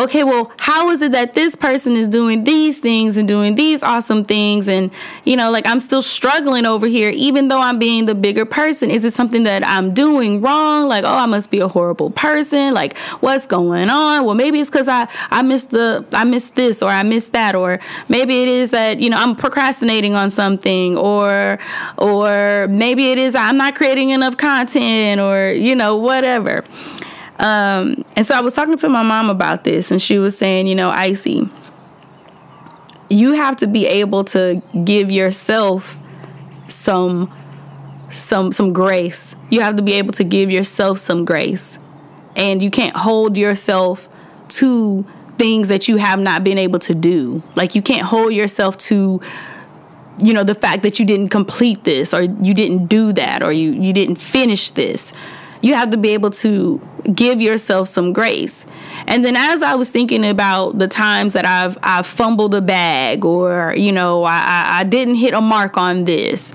okay, 0.00 0.24
well, 0.24 0.50
how 0.56 0.88
is 0.90 1.02
it 1.02 1.12
that 1.12 1.34
this 1.34 1.54
person 1.54 1.94
is 1.94 2.08
doing 2.08 2.44
these 2.44 2.80
things 2.80 3.18
and 3.18 3.28
doing 3.28 3.54
these 3.54 3.82
awesome 3.82 4.24
things? 4.24 4.66
And, 4.66 4.90
you 5.24 5.36
know, 5.36 5.50
like 5.50 5.66
I'm 5.66 5.78
still 5.78 6.00
struggling 6.00 6.64
over 6.64 6.86
here, 6.86 7.10
even 7.10 7.48
though 7.48 7.60
I'm 7.60 7.78
being 7.78 8.06
the 8.06 8.14
bigger 8.14 8.46
person. 8.46 8.90
Is 8.90 9.04
it 9.04 9.12
something 9.12 9.42
that 9.44 9.64
I'm 9.66 9.92
doing 9.92 10.40
wrong? 10.40 10.88
Like, 10.88 11.04
oh, 11.04 11.14
I 11.14 11.26
must 11.26 11.50
be 11.50 11.60
a 11.60 11.68
horrible 11.68 12.10
person. 12.10 12.72
Like, 12.72 12.96
what's 13.20 13.46
going 13.46 13.90
on? 13.90 14.24
Well, 14.24 14.34
maybe 14.34 14.58
it's 14.58 14.70
because 14.70 14.88
I, 14.88 15.06
I 15.30 15.42
missed 15.42 15.70
the, 15.70 16.06
I 16.12 16.24
missed 16.24 16.56
this 16.56 16.82
or 16.82 16.88
I 16.88 17.02
missed 17.02 17.32
that. 17.32 17.54
Or 17.54 17.78
maybe 18.08 18.42
it 18.42 18.48
is 18.48 18.70
that, 18.70 19.00
you 19.00 19.10
know, 19.10 19.18
I'm 19.18 19.36
procrastinating 19.36 20.14
on 20.14 20.30
something 20.30 20.96
or, 20.96 21.58
or 21.98 22.68
maybe 22.70 23.12
it 23.12 23.18
is 23.18 23.34
I'm 23.34 23.58
not 23.58 23.74
creating 23.74 24.10
enough 24.10 24.38
content 24.38 25.20
or, 25.20 25.52
you 25.52 25.76
know, 25.76 25.96
whatever. 25.96 26.64
Um, 27.40 28.04
and 28.16 28.26
so 28.26 28.34
I 28.34 28.42
was 28.42 28.54
talking 28.54 28.76
to 28.76 28.88
my 28.90 29.02
mom 29.02 29.30
about 29.30 29.64
this, 29.64 29.90
and 29.90 30.00
she 30.00 30.18
was 30.18 30.36
saying, 30.36 30.66
you 30.66 30.74
know, 30.74 30.90
Icy, 30.90 31.48
you 33.08 33.32
have 33.32 33.56
to 33.56 33.66
be 33.66 33.86
able 33.86 34.24
to 34.24 34.62
give 34.84 35.10
yourself 35.10 35.98
some 36.68 37.32
some 38.10 38.52
some 38.52 38.72
grace. 38.74 39.34
You 39.48 39.62
have 39.62 39.76
to 39.76 39.82
be 39.82 39.94
able 39.94 40.12
to 40.12 40.24
give 40.24 40.50
yourself 40.50 40.98
some 40.98 41.24
grace. 41.24 41.78
And 42.36 42.62
you 42.62 42.70
can't 42.70 42.94
hold 42.94 43.36
yourself 43.36 44.08
to 44.50 45.04
things 45.38 45.68
that 45.68 45.88
you 45.88 45.96
have 45.96 46.20
not 46.20 46.44
been 46.44 46.58
able 46.58 46.78
to 46.80 46.94
do. 46.94 47.42
Like 47.56 47.74
you 47.74 47.80
can't 47.80 48.06
hold 48.06 48.34
yourself 48.34 48.76
to 48.78 49.20
you 50.22 50.34
know 50.34 50.44
the 50.44 50.54
fact 50.54 50.82
that 50.82 51.00
you 51.00 51.06
didn't 51.06 51.30
complete 51.30 51.84
this 51.84 52.12
or 52.12 52.20
you 52.20 52.52
didn't 52.52 52.86
do 52.88 53.14
that 53.14 53.42
or 53.42 53.50
you 53.50 53.72
you 53.72 53.94
didn't 53.94 54.16
finish 54.16 54.70
this 54.70 55.12
you 55.60 55.74
have 55.74 55.90
to 55.90 55.96
be 55.96 56.10
able 56.10 56.30
to 56.30 56.80
give 57.14 57.40
yourself 57.40 57.88
some 57.88 58.12
grace. 58.12 58.64
And 59.06 59.24
then 59.24 59.36
as 59.36 59.62
I 59.62 59.74
was 59.74 59.90
thinking 59.90 60.24
about 60.24 60.78
the 60.78 60.88
times 60.88 61.34
that 61.34 61.46
I've 61.46 61.76
I've 61.82 62.06
fumbled 62.06 62.54
a 62.54 62.60
bag 62.60 63.24
or 63.24 63.74
you 63.76 63.92
know 63.92 64.24
I, 64.24 64.80
I 64.80 64.84
didn't 64.84 65.16
hit 65.16 65.34
a 65.34 65.40
mark 65.40 65.76
on 65.76 66.04
this 66.04 66.52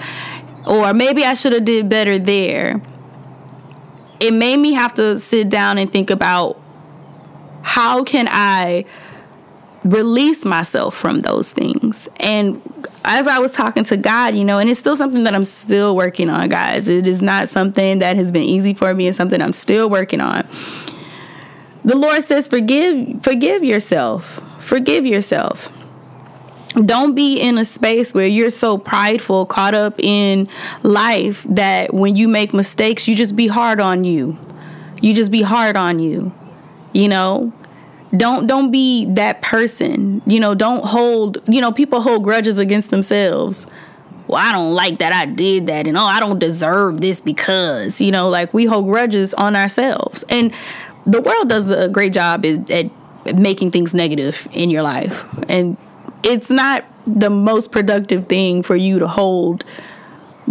or 0.66 0.94
maybe 0.94 1.24
I 1.24 1.34
should 1.34 1.54
have 1.54 1.66
did 1.66 1.90
better 1.90 2.18
there. 2.18 2.82
It 4.20 4.32
made 4.32 4.58
me 4.58 4.74
have 4.74 4.94
to 4.96 5.20
sit 5.20 5.50
down 5.50 5.78
and 5.78 5.92
think 5.92 6.10
about 6.10 6.60
how 7.62 8.04
can 8.04 8.28
I 8.30 8.86
release 9.84 10.46
myself 10.46 10.96
from 10.96 11.22
those 11.22 11.52
things. 11.52 12.10
And 12.20 12.62
as 13.06 13.28
I 13.28 13.40
was 13.40 13.52
talking 13.52 13.84
to 13.86 13.98
God, 13.98 14.36
you 14.36 14.44
know, 14.46 14.60
and 14.60 14.70
it's 14.70 14.80
still 14.80 14.96
something 14.96 15.24
that 15.24 15.36
I'm 15.36 15.46
still 15.46 15.96
working 15.96 16.30
on, 16.30 16.50
guys. 16.50 16.88
It 16.88 17.08
is 17.08 17.22
not 17.22 17.50
something 17.50 18.00
that 18.00 18.16
has 18.18 18.32
been 18.32 18.44
easy 18.44 18.74
for 18.74 18.94
me, 18.94 19.08
it's 19.08 19.18
something 19.18 19.42
I'm 19.42 19.54
still 19.54 19.90
working 19.90 20.22
on. 20.22 20.48
The 21.84 21.96
Lord 21.96 22.24
says, 22.24 22.48
forgive, 22.48 23.24
forgive 23.24 23.64
yourself. 23.64 24.42
Forgive 24.60 25.06
yourself. 25.06 25.72
Don't 26.74 27.14
be 27.14 27.40
in 27.40 27.58
a 27.58 27.64
space 27.64 28.14
where 28.14 28.26
you're 28.26 28.50
so 28.50 28.78
prideful, 28.78 29.46
caught 29.46 29.76
up 29.76 30.00
in 30.00 30.50
life 30.82 31.46
that 31.48 31.94
when 31.94 32.16
you 32.16 32.28
make 32.28 32.54
mistakes, 32.54 33.08
you 33.08 33.16
just 33.16 33.36
be 33.36 33.48
hard 33.48 33.80
on 33.80 34.04
you. 34.04 34.40
You 35.02 35.14
just 35.14 35.32
be 35.32 35.44
hard 35.44 35.78
on 35.78 36.00
you. 36.00 36.34
You 36.92 37.08
know, 37.08 37.54
don't 38.18 38.48
don't 38.48 38.72
be 38.72 39.06
that 39.06 39.42
person. 39.42 40.22
You 40.26 40.40
know 40.40 40.56
don't 40.56 40.86
hold 40.86 41.38
you 41.48 41.62
know 41.62 41.72
people 41.72 42.02
hold 42.02 42.24
grudges 42.24 42.58
against 42.58 42.90
themselves. 42.90 43.68
Well 44.28 44.42
i 44.42 44.52
don't 44.52 44.74
like 44.74 44.98
that 44.98 45.14
i 45.14 45.26
did 45.26 45.68
that 45.68 45.86
and 45.86 45.96
oh 45.96 46.02
i 46.02 46.20
don't 46.20 46.40
deserve 46.40 47.00
this 47.00 47.22
because 47.22 48.02
you 48.02 48.10
know 48.10 48.28
like 48.28 48.52
we 48.56 48.66
hold 48.66 48.86
grudges 48.86 49.34
on 49.36 49.56
ourselves. 49.56 50.24
And 50.30 50.52
the 51.06 51.22
world 51.22 51.50
does 51.50 51.70
a 51.70 51.88
great 51.90 52.14
job 52.14 52.46
at, 52.46 52.70
at 52.72 52.90
making 53.36 53.72
things 53.72 53.94
negative 53.94 54.48
in 54.52 54.70
your 54.70 54.82
life. 54.82 55.24
And 55.50 55.78
it's 56.24 56.50
not 56.50 56.84
the 57.08 57.30
most 57.30 57.72
productive 57.72 58.28
thing 58.28 58.64
for 58.64 58.76
you 58.76 59.00
to 59.00 59.08
hold 59.08 59.64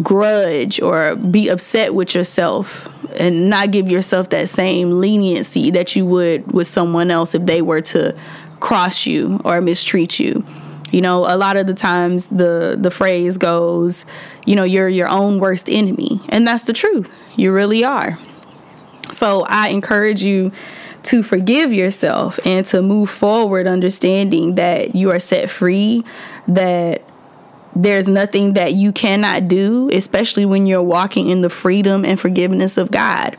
grudge 0.03 0.81
or 0.81 1.15
be 1.17 1.49
upset 1.49 1.95
with 1.95 2.15
yourself 2.15 2.89
and 3.19 3.49
not 3.49 3.71
give 3.71 3.91
yourself 3.91 4.31
that 4.31 4.49
same 4.49 4.91
leniency 4.91 5.71
that 5.71 5.95
you 5.95 6.05
would 6.05 6.51
with 6.53 6.67
someone 6.67 7.11
else 7.11 7.35
if 7.35 7.47
they 7.47 7.63
were 7.63 7.81
to 7.81 8.17
cross 8.61 9.07
you 9.07 9.41
or 9.45 9.61
mistreat 9.61 10.19
you. 10.19 10.45
You 10.91 11.01
know, 11.01 11.25
a 11.27 11.37
lot 11.37 11.57
of 11.57 11.67
the 11.67 11.75
times 11.75 12.27
the 12.27 12.77
the 12.79 12.91
phrase 12.91 13.37
goes, 13.37 14.05
you 14.47 14.55
know, 14.55 14.65
you're 14.65 14.89
your 14.89 15.09
own 15.09 15.41
worst 15.41 15.69
enemy, 15.69 16.21
and 16.29 16.47
that's 16.47 16.65
the 16.65 16.73
truth. 16.73 17.13
You 17.37 17.53
really 17.53 17.85
are. 17.85 18.17
So 19.11 19.45
I 19.49 19.69
encourage 19.69 20.23
you 20.23 20.53
to 21.05 21.23
forgive 21.23 21.73
yourself 21.73 22.39
and 22.45 22.65
to 22.67 22.81
move 22.81 23.11
forward 23.11 23.67
understanding 23.67 24.55
that 24.55 24.95
you 24.95 25.11
are 25.11 25.19
set 25.19 25.51
free, 25.51 26.05
that 26.49 27.03
there's 27.75 28.09
nothing 28.09 28.55
that 28.55 28.75
you 28.75 28.93
cannot 28.93 29.49
do, 29.49 29.91
especially 29.93 30.45
when 30.45 30.67
you're 30.67 30.83
walking 30.83 31.29
in 31.29 31.41
the 31.41 31.51
freedom 31.51 32.05
and 32.05 32.19
forgiveness 32.19 32.77
of 32.77 32.91
God. 32.91 33.37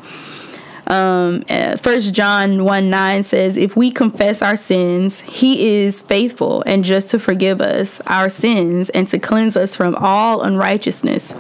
Um, 0.87 1.43
uh, 1.49 1.77
First 1.77 2.13
John 2.13 2.63
1 2.63 2.89
9 2.89 3.23
says, 3.23 3.57
If 3.57 3.75
we 3.75 3.91
confess 3.91 4.41
our 4.41 4.55
sins, 4.55 5.21
he 5.21 5.83
is 5.83 6.01
faithful 6.01 6.63
and 6.65 6.83
just 6.83 7.09
to 7.11 7.19
forgive 7.19 7.61
us 7.61 8.01
our 8.01 8.29
sins 8.29 8.89
and 8.91 9.07
to 9.07 9.19
cleanse 9.19 9.57
us 9.57 9.75
from 9.75 9.95
all 9.95 10.41
unrighteousness. 10.41 11.33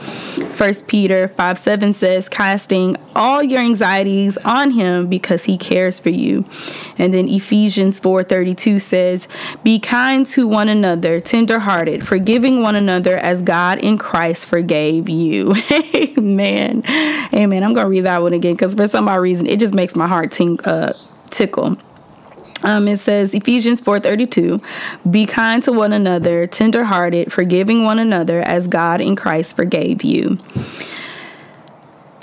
First 0.55 0.87
Peter 0.87 1.27
5 1.27 1.59
7 1.59 1.93
says, 1.93 2.29
Casting 2.29 2.95
all 3.15 3.43
your 3.43 3.61
anxieties 3.61 4.37
on 4.37 4.71
him 4.71 5.07
because 5.07 5.45
he 5.45 5.57
cares 5.57 5.99
for 5.99 6.09
you. 6.09 6.45
And 6.97 7.13
then 7.13 7.27
Ephesians 7.27 7.99
4 7.99 8.23
32 8.23 8.79
says, 8.79 9.27
Be 9.63 9.79
kind 9.79 10.25
to 10.27 10.47
one 10.47 10.69
another, 10.69 11.19
tenderhearted, 11.19 12.07
forgiving 12.07 12.61
one 12.61 12.75
another 12.75 13.17
as 13.17 13.41
God 13.41 13.79
in 13.79 13.97
Christ 13.97 14.47
forgave 14.47 15.09
you. 15.09 15.53
Amen. 15.95 16.83
Amen. 17.33 17.63
I'm 17.63 17.73
going 17.73 17.85
to 17.85 17.89
read 17.89 18.01
that 18.01 18.21
one 18.21 18.33
again 18.33 18.53
because 18.53 18.73
for 18.73 18.87
some 18.87 19.07
odd 19.07 19.15
reason, 19.17 19.34
reason, 19.35 19.47
it 19.47 19.59
just 19.59 19.73
makes 19.73 19.95
my 19.95 20.07
heart 20.07 20.31
ting- 20.31 20.59
uh, 20.65 20.93
tickle. 21.29 21.77
Um, 22.63 22.87
it 22.87 22.97
says 22.97 23.33
Ephesians 23.33 23.81
4:32, 23.81 24.61
"Be 25.09 25.25
kind 25.25 25.61
to 25.63 25.71
one 25.71 25.93
another, 25.93 26.47
tenderhearted, 26.47 27.31
forgiving 27.31 27.83
one 27.83 27.99
another 27.99 28.41
as 28.41 28.67
God 28.67 29.01
in 29.01 29.15
Christ 29.15 29.55
forgave 29.55 30.03
you." 30.03 30.39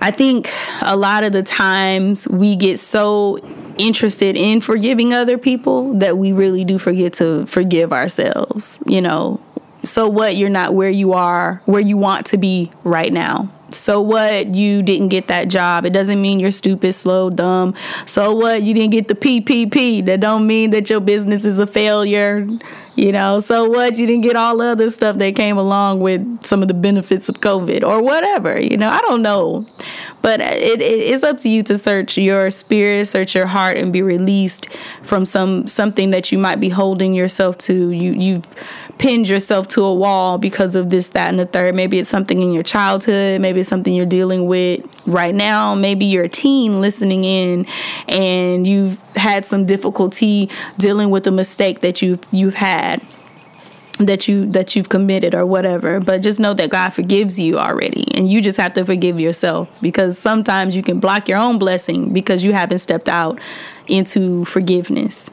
I 0.01 0.11
think 0.11 0.51
a 0.81 0.96
lot 0.96 1.22
of 1.22 1.33
the 1.33 1.44
times 1.44 2.27
we 2.27 2.57
get 2.57 2.81
so 2.81 3.38
interested 3.79 4.37
in 4.37 4.61
forgiving 4.61 5.14
other 5.14 5.38
people 5.38 5.94
that 5.94 6.18
we 6.18 6.33
really 6.33 6.64
do 6.64 6.77
forget 6.77 7.12
to 7.14 7.46
forgive 7.46 7.92
ourselves, 7.92 8.81
you 8.85 9.01
know. 9.01 9.38
So 9.85 10.09
what 10.09 10.37
you're 10.37 10.51
not 10.51 10.75
where 10.75 10.90
you 10.90 11.12
are, 11.12 11.62
where 11.66 11.81
you 11.81 11.96
want 11.96 12.27
to 12.27 12.37
be 12.37 12.72
right 12.83 13.12
now 13.12 13.48
so 13.74 14.00
what? 14.00 14.54
You 14.54 14.82
didn't 14.82 15.08
get 15.08 15.28
that 15.28 15.48
job. 15.48 15.85
It 15.85 15.90
doesn't 15.90 16.20
mean 16.20 16.40
you're 16.40 16.50
stupid, 16.50 16.92
slow, 16.92 17.30
dumb. 17.30 17.74
So 18.06 18.35
what? 18.35 18.62
You 18.62 18.74
didn't 18.74 18.92
get 18.92 19.08
the 19.08 19.14
PPP. 19.14 20.04
That 20.06 20.20
don't 20.20 20.46
mean 20.46 20.70
that 20.70 20.90
your 20.90 21.00
business 21.00 21.44
is 21.44 21.58
a 21.58 21.66
failure. 21.66 22.46
You 22.94 23.11
know, 23.11 23.40
so 23.40 23.68
what? 23.68 23.96
You 23.96 24.07
didn't 24.07 24.22
get 24.22 24.37
all 24.37 24.59
the 24.59 24.66
other 24.66 24.90
stuff 24.90 25.16
that 25.16 25.35
came 25.35 25.57
along 25.57 26.00
with 26.00 26.44
some 26.44 26.61
of 26.61 26.68
the 26.68 26.74
benefits 26.74 27.28
of 27.31 27.37
COVID 27.37 27.83
or 27.83 28.02
whatever. 28.02 28.61
You 28.61 28.76
know, 28.76 28.90
I 28.90 29.00
don't 29.00 29.22
know. 29.22 29.64
But 30.20 30.40
it, 30.40 30.81
it 30.81 30.83
is 30.83 31.24
up 31.24 31.38
to 31.38 31.48
you 31.48 31.62
to 31.64 31.78
search 31.78 32.16
your 32.18 32.50
spirit, 32.50 33.07
search 33.07 33.35
your 33.35 33.46
heart, 33.46 33.78
and 33.78 33.92
be 33.92 34.02
released 34.02 34.68
from 35.05 35.24
some 35.24 35.66
something 35.66 36.11
that 36.11 36.31
you 36.31 36.38
might 36.38 36.61
be 36.61 36.68
holding 36.68 37.14
yourself 37.14 37.57
to. 37.59 37.90
You 37.90 38.12
you've 38.12 38.46
pinned 38.98 39.28
yourself 39.28 39.66
to 39.68 39.83
a 39.83 39.92
wall 39.92 40.38
because 40.38 40.76
of 40.76 40.90
this, 40.90 41.09
that, 41.11 41.28
and 41.28 41.38
the 41.38 41.46
third. 41.46 41.74
Maybe 41.74 41.98
it's 41.98 42.11
something 42.11 42.40
in 42.40 42.52
your 42.52 42.62
childhood. 42.62 43.40
Maybe 43.40 43.61
it's 43.61 43.68
something 43.68 43.92
you're 43.92 44.07
dealing 44.07 44.46
with 44.46 44.87
right 45.09 45.35
now. 45.35 45.74
Maybe 45.74 46.05
you're 46.05 46.24
a 46.24 46.28
teen 46.28 46.81
listening 46.81 47.24
in 47.24 47.66
and 48.07 48.64
you've 48.64 49.00
had 49.16 49.44
some 49.44 49.66
difficulty 49.66 50.50
dealing 50.78 51.11
with 51.11 51.26
a 51.26 51.33
mistake 51.33 51.81
that 51.81 52.00
you've 52.00 52.20
you've 52.31 52.55
had 52.55 52.82
that 53.99 54.27
you 54.27 54.47
that 54.47 54.75
you've 54.75 54.88
committed 54.88 55.35
or 55.35 55.47
whatever 55.47 56.01
but 56.01 56.23
just 56.23 56.40
know 56.40 56.55
that 56.55 56.71
God 56.71 56.90
forgives 56.90 57.38
you 57.38 57.59
already 57.59 58.07
and 58.14 58.31
you 58.31 58.40
just 58.40 58.59
have 58.59 58.73
to 58.75 58.85
forgive 58.85 59.21
yourself 59.21 59.79
because 59.81 60.18
sometimes 60.18 60.75
you 60.75 60.83
can 60.83 60.99
block 60.99 61.29
your 61.29 61.38
own 61.38 61.59
blessing 61.59 62.12
because 62.12 62.45
you 62.45 62.53
haven't 62.53 62.79
stepped 62.79 63.09
out 63.09 63.38
into 63.87 64.45
forgiveness 64.47 65.31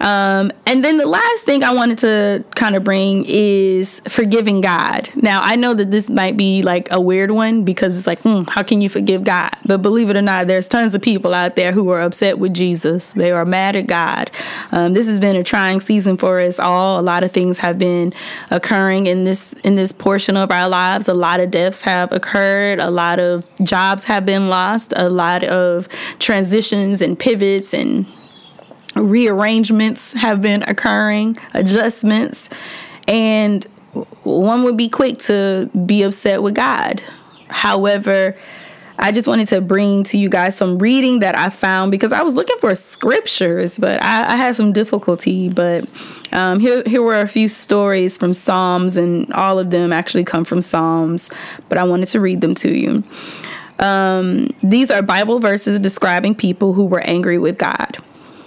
um, 0.00 0.52
and 0.66 0.84
then 0.84 0.98
the 0.98 1.06
last 1.06 1.44
thing 1.44 1.62
I 1.62 1.72
wanted 1.72 1.98
to 1.98 2.44
kind 2.54 2.76
of 2.76 2.84
bring 2.84 3.24
is 3.26 4.00
forgiving 4.08 4.60
God. 4.60 5.08
Now, 5.14 5.40
I 5.42 5.56
know 5.56 5.74
that 5.74 5.90
this 5.90 6.10
might 6.10 6.36
be 6.36 6.62
like 6.62 6.90
a 6.90 7.00
weird 7.00 7.30
one 7.30 7.64
because 7.64 7.96
it's 7.96 8.06
like, 8.06 8.20
hmm, 8.20 8.42
how 8.48 8.62
can 8.62 8.80
you 8.80 8.88
forgive 8.88 9.24
God? 9.24 9.52
But 9.66 9.78
believe 9.78 10.10
it 10.10 10.16
or 10.16 10.22
not, 10.22 10.46
there's 10.46 10.68
tons 10.68 10.94
of 10.94 11.02
people 11.02 11.34
out 11.34 11.56
there 11.56 11.72
who 11.72 11.88
are 11.90 12.00
upset 12.00 12.38
with 12.38 12.54
Jesus. 12.54 13.12
They 13.12 13.30
are 13.30 13.44
mad 13.44 13.76
at 13.76 13.86
God. 13.86 14.30
Um, 14.72 14.92
this 14.92 15.06
has 15.06 15.18
been 15.18 15.36
a 15.36 15.44
trying 15.44 15.80
season 15.80 16.16
for 16.16 16.38
us 16.38 16.58
all. 16.58 17.00
A 17.00 17.02
lot 17.02 17.24
of 17.24 17.32
things 17.32 17.58
have 17.58 17.78
been 17.78 18.12
occurring 18.50 19.06
in 19.06 19.24
this 19.24 19.52
in 19.64 19.76
this 19.76 19.92
portion 19.92 20.36
of 20.36 20.50
our 20.50 20.68
lives. 20.68 21.08
A 21.08 21.14
lot 21.14 21.40
of 21.40 21.50
deaths 21.50 21.80
have 21.82 22.12
occurred. 22.12 22.80
A 22.80 22.90
lot 22.90 23.18
of 23.18 23.44
jobs 23.62 24.04
have 24.04 24.26
been 24.26 24.48
lost. 24.48 24.92
A 24.96 25.08
lot 25.08 25.44
of 25.44 25.88
transitions 26.18 27.00
and 27.02 27.18
pivots 27.18 27.72
and 27.72 28.06
rearrangements 28.96 30.12
have 30.12 30.40
been 30.40 30.62
occurring, 30.64 31.36
adjustments, 31.54 32.48
and 33.06 33.64
one 34.24 34.64
would 34.64 34.76
be 34.76 34.88
quick 34.88 35.18
to 35.18 35.70
be 35.86 36.02
upset 36.02 36.42
with 36.42 36.54
God. 36.54 37.02
However, 37.48 38.36
I 38.98 39.12
just 39.12 39.28
wanted 39.28 39.48
to 39.48 39.60
bring 39.60 40.04
to 40.04 40.18
you 40.18 40.28
guys 40.28 40.56
some 40.56 40.78
reading 40.78 41.18
that 41.18 41.36
I 41.36 41.50
found 41.50 41.90
because 41.90 42.12
I 42.12 42.22
was 42.22 42.34
looking 42.34 42.56
for 42.58 42.74
scriptures, 42.74 43.78
but 43.78 44.02
I, 44.02 44.32
I 44.32 44.36
had 44.36 44.56
some 44.56 44.72
difficulty. 44.72 45.50
But 45.50 45.88
um, 46.32 46.60
here, 46.60 46.82
here 46.86 47.02
were 47.02 47.20
a 47.20 47.28
few 47.28 47.48
stories 47.48 48.16
from 48.16 48.32
Psalms, 48.32 48.96
and 48.96 49.30
all 49.34 49.58
of 49.58 49.70
them 49.70 49.92
actually 49.92 50.24
come 50.24 50.44
from 50.44 50.62
Psalms, 50.62 51.30
but 51.68 51.78
I 51.78 51.84
wanted 51.84 52.06
to 52.08 52.20
read 52.20 52.40
them 52.40 52.54
to 52.56 52.70
you. 52.70 53.02
Um, 53.78 54.48
these 54.62 54.90
are 54.90 55.02
Bible 55.02 55.38
verses 55.38 55.78
describing 55.78 56.34
people 56.34 56.72
who 56.72 56.86
were 56.86 57.00
angry 57.00 57.38
with 57.38 57.58
God. 57.58 57.98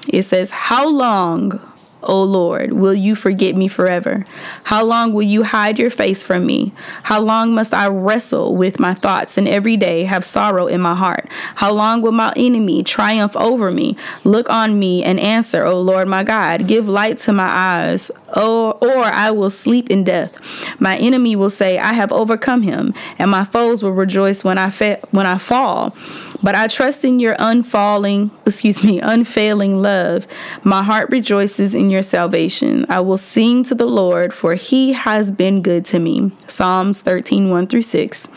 It 0.09 0.23
says, 0.23 0.51
How 0.51 0.87
long, 0.87 1.59
O 2.03 2.23
Lord, 2.23 2.73
will 2.73 2.93
you 2.93 3.13
forget 3.15 3.55
me 3.55 3.67
forever? 3.67 4.25
How 4.63 4.83
long 4.83 5.13
will 5.13 5.23
you 5.23 5.43
hide 5.43 5.77
your 5.77 5.89
face 5.89 6.23
from 6.23 6.45
me? 6.45 6.71
How 7.03 7.19
long 7.19 7.53
must 7.53 7.73
I 7.73 7.87
wrestle 7.87 8.55
with 8.55 8.79
my 8.79 8.93
thoughts 8.93 9.37
and 9.37 9.47
every 9.47 9.75
day 9.75 10.05
have 10.05 10.23
sorrow 10.23 10.67
in 10.67 10.79
my 10.79 10.95
heart? 10.95 11.27
How 11.55 11.71
long 11.73 12.01
will 12.01 12.13
my 12.13 12.31
enemy 12.37 12.83
triumph 12.83 13.35
over 13.35 13.69
me? 13.71 13.97
Look 14.23 14.49
on 14.49 14.79
me 14.79 15.03
and 15.03 15.19
answer, 15.19 15.65
O 15.65 15.79
Lord 15.81 16.07
my 16.07 16.23
God. 16.23 16.67
Give 16.67 16.87
light 16.87 17.17
to 17.19 17.33
my 17.33 17.47
eyes, 17.47 18.11
or, 18.35 18.75
or 18.81 19.03
I 19.03 19.31
will 19.31 19.49
sleep 19.49 19.89
in 19.89 20.05
death. 20.05 20.37
My 20.79 20.97
enemy 20.97 21.35
will 21.35 21.49
say, 21.49 21.79
I 21.79 21.93
have 21.93 22.13
overcome 22.13 22.61
him, 22.61 22.93
and 23.17 23.29
my 23.29 23.43
foes 23.43 23.83
will 23.83 23.91
rejoice 23.91 24.43
when 24.43 24.57
I, 24.57 24.69
fa- 24.69 24.99
when 25.11 25.25
I 25.25 25.37
fall. 25.37 25.95
But 26.41 26.56
I 26.56 26.67
trust 26.67 27.04
in 27.04 27.19
your 27.19 27.36
unfalling, 27.38 28.32
excuse 28.45 28.84
me, 28.84 28.99
unfailing 28.99 29.82
love. 29.82 30.25
My 30.63 30.84
heart 30.84 31.10
rejoices 31.10 31.75
in 31.75 31.89
your 31.89 32.02
salvation. 32.02 32.86
I 32.89 33.02
will 33.02 33.17
sing 33.17 33.63
to 33.65 33.75
the 33.75 33.86
Lord, 33.86 34.34
for 34.34 34.56
he 34.56 34.93
has 34.93 35.32
been 35.32 35.62
good 35.62 35.86
to 35.86 35.99
me. 35.99 36.32
Psalms 36.47 37.02
13, 37.02 37.49
1 37.49 37.67
through 37.67 37.82
6. 37.82 38.30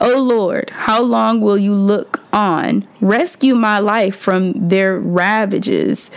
O 0.00 0.22
Lord, 0.22 0.70
how 0.70 1.02
long 1.02 1.40
will 1.40 1.58
you 1.58 1.74
look 1.74 2.22
on? 2.32 2.86
Rescue 3.00 3.56
my 3.56 3.80
life 3.80 4.16
from 4.16 4.68
their 4.68 4.98
ravages 4.98 6.12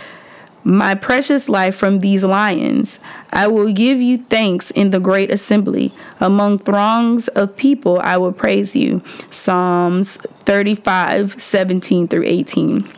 my 0.64 0.94
precious 0.94 1.48
life 1.48 1.74
from 1.74 2.00
these 2.00 2.24
lions. 2.24 2.98
I 3.32 3.46
will 3.46 3.72
give 3.72 4.00
you 4.00 4.18
thanks 4.18 4.70
in 4.70 4.90
the 4.90 5.00
great 5.00 5.30
assembly. 5.30 5.94
Among 6.20 6.58
throngs 6.58 7.28
of 7.28 7.56
people, 7.56 7.98
I 8.00 8.16
will 8.16 8.32
praise 8.32 8.76
you. 8.76 9.02
Psalms 9.30 10.16
35, 10.44 11.40
17 11.40 12.08
through 12.08 12.24
18. 12.24 12.88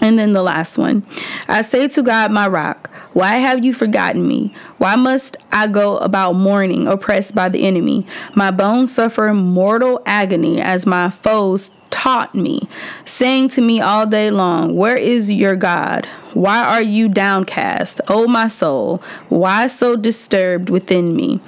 And 0.00 0.18
then 0.18 0.32
the 0.32 0.42
last 0.42 0.78
one. 0.78 1.04
I 1.48 1.62
say 1.62 1.88
to 1.88 2.02
God, 2.02 2.30
my 2.30 2.46
rock, 2.46 2.88
why 3.14 3.34
have 3.36 3.64
you 3.64 3.74
forgotten 3.74 4.28
me? 4.28 4.54
Why 4.76 4.94
must 4.94 5.36
I 5.50 5.66
go 5.66 5.96
about 5.96 6.36
mourning, 6.36 6.86
oppressed 6.86 7.34
by 7.34 7.48
the 7.48 7.66
enemy? 7.66 8.06
My 8.34 8.52
bones 8.52 8.94
suffer 8.94 9.34
mortal 9.34 10.00
agony 10.06 10.60
as 10.60 10.86
my 10.86 11.10
foes 11.10 11.72
taught 11.90 12.34
me, 12.34 12.68
saying 13.04 13.48
to 13.50 13.60
me 13.60 13.80
all 13.80 14.06
day 14.06 14.30
long, 14.30 14.76
Where 14.76 14.96
is 14.96 15.30
your 15.32 15.56
God? 15.56 16.06
Why 16.34 16.62
are 16.64 16.82
you 16.82 17.08
downcast, 17.08 18.00
O 18.08 18.26
my 18.26 18.46
soul? 18.46 19.02
Why 19.28 19.66
so 19.66 19.96
disturbed 19.96 20.70
within 20.70 21.16
me? 21.16 21.40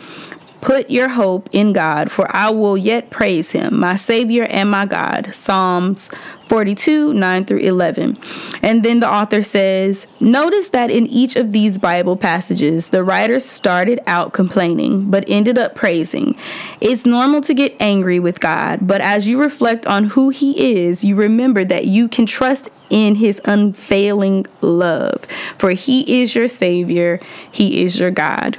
Put 0.60 0.90
your 0.90 1.08
hope 1.08 1.48
in 1.52 1.72
God, 1.72 2.10
for 2.10 2.34
I 2.34 2.50
will 2.50 2.76
yet 2.76 3.08
praise 3.08 3.52
him, 3.52 3.80
my 3.80 3.96
Savior 3.96 4.44
and 4.44 4.70
my 4.70 4.84
God. 4.84 5.34
Psalms 5.34 6.10
42, 6.48 7.14
9 7.14 7.44
through 7.46 7.60
11. 7.60 8.18
And 8.62 8.82
then 8.82 9.00
the 9.00 9.10
author 9.10 9.40
says, 9.42 10.06
Notice 10.18 10.68
that 10.70 10.90
in 10.90 11.06
each 11.06 11.36
of 11.36 11.52
these 11.52 11.78
Bible 11.78 12.16
passages, 12.16 12.90
the 12.90 13.02
writer 13.02 13.40
started 13.40 14.00
out 14.06 14.34
complaining, 14.34 15.10
but 15.10 15.24
ended 15.28 15.56
up 15.56 15.74
praising. 15.74 16.36
It's 16.80 17.06
normal 17.06 17.40
to 17.42 17.54
get 17.54 17.74
angry 17.80 18.18
with 18.18 18.40
God, 18.40 18.86
but 18.86 19.00
as 19.00 19.26
you 19.26 19.40
reflect 19.40 19.86
on 19.86 20.04
who 20.04 20.28
He 20.28 20.82
is, 20.82 21.02
you 21.02 21.16
remember 21.16 21.64
that 21.64 21.86
you 21.86 22.06
can 22.06 22.26
trust 22.26 22.68
in 22.90 23.14
His 23.14 23.40
unfailing 23.46 24.44
love, 24.60 25.24
for 25.56 25.70
He 25.70 26.20
is 26.20 26.34
your 26.34 26.48
Savior, 26.48 27.18
He 27.50 27.82
is 27.82 27.98
your 27.98 28.10
God. 28.10 28.58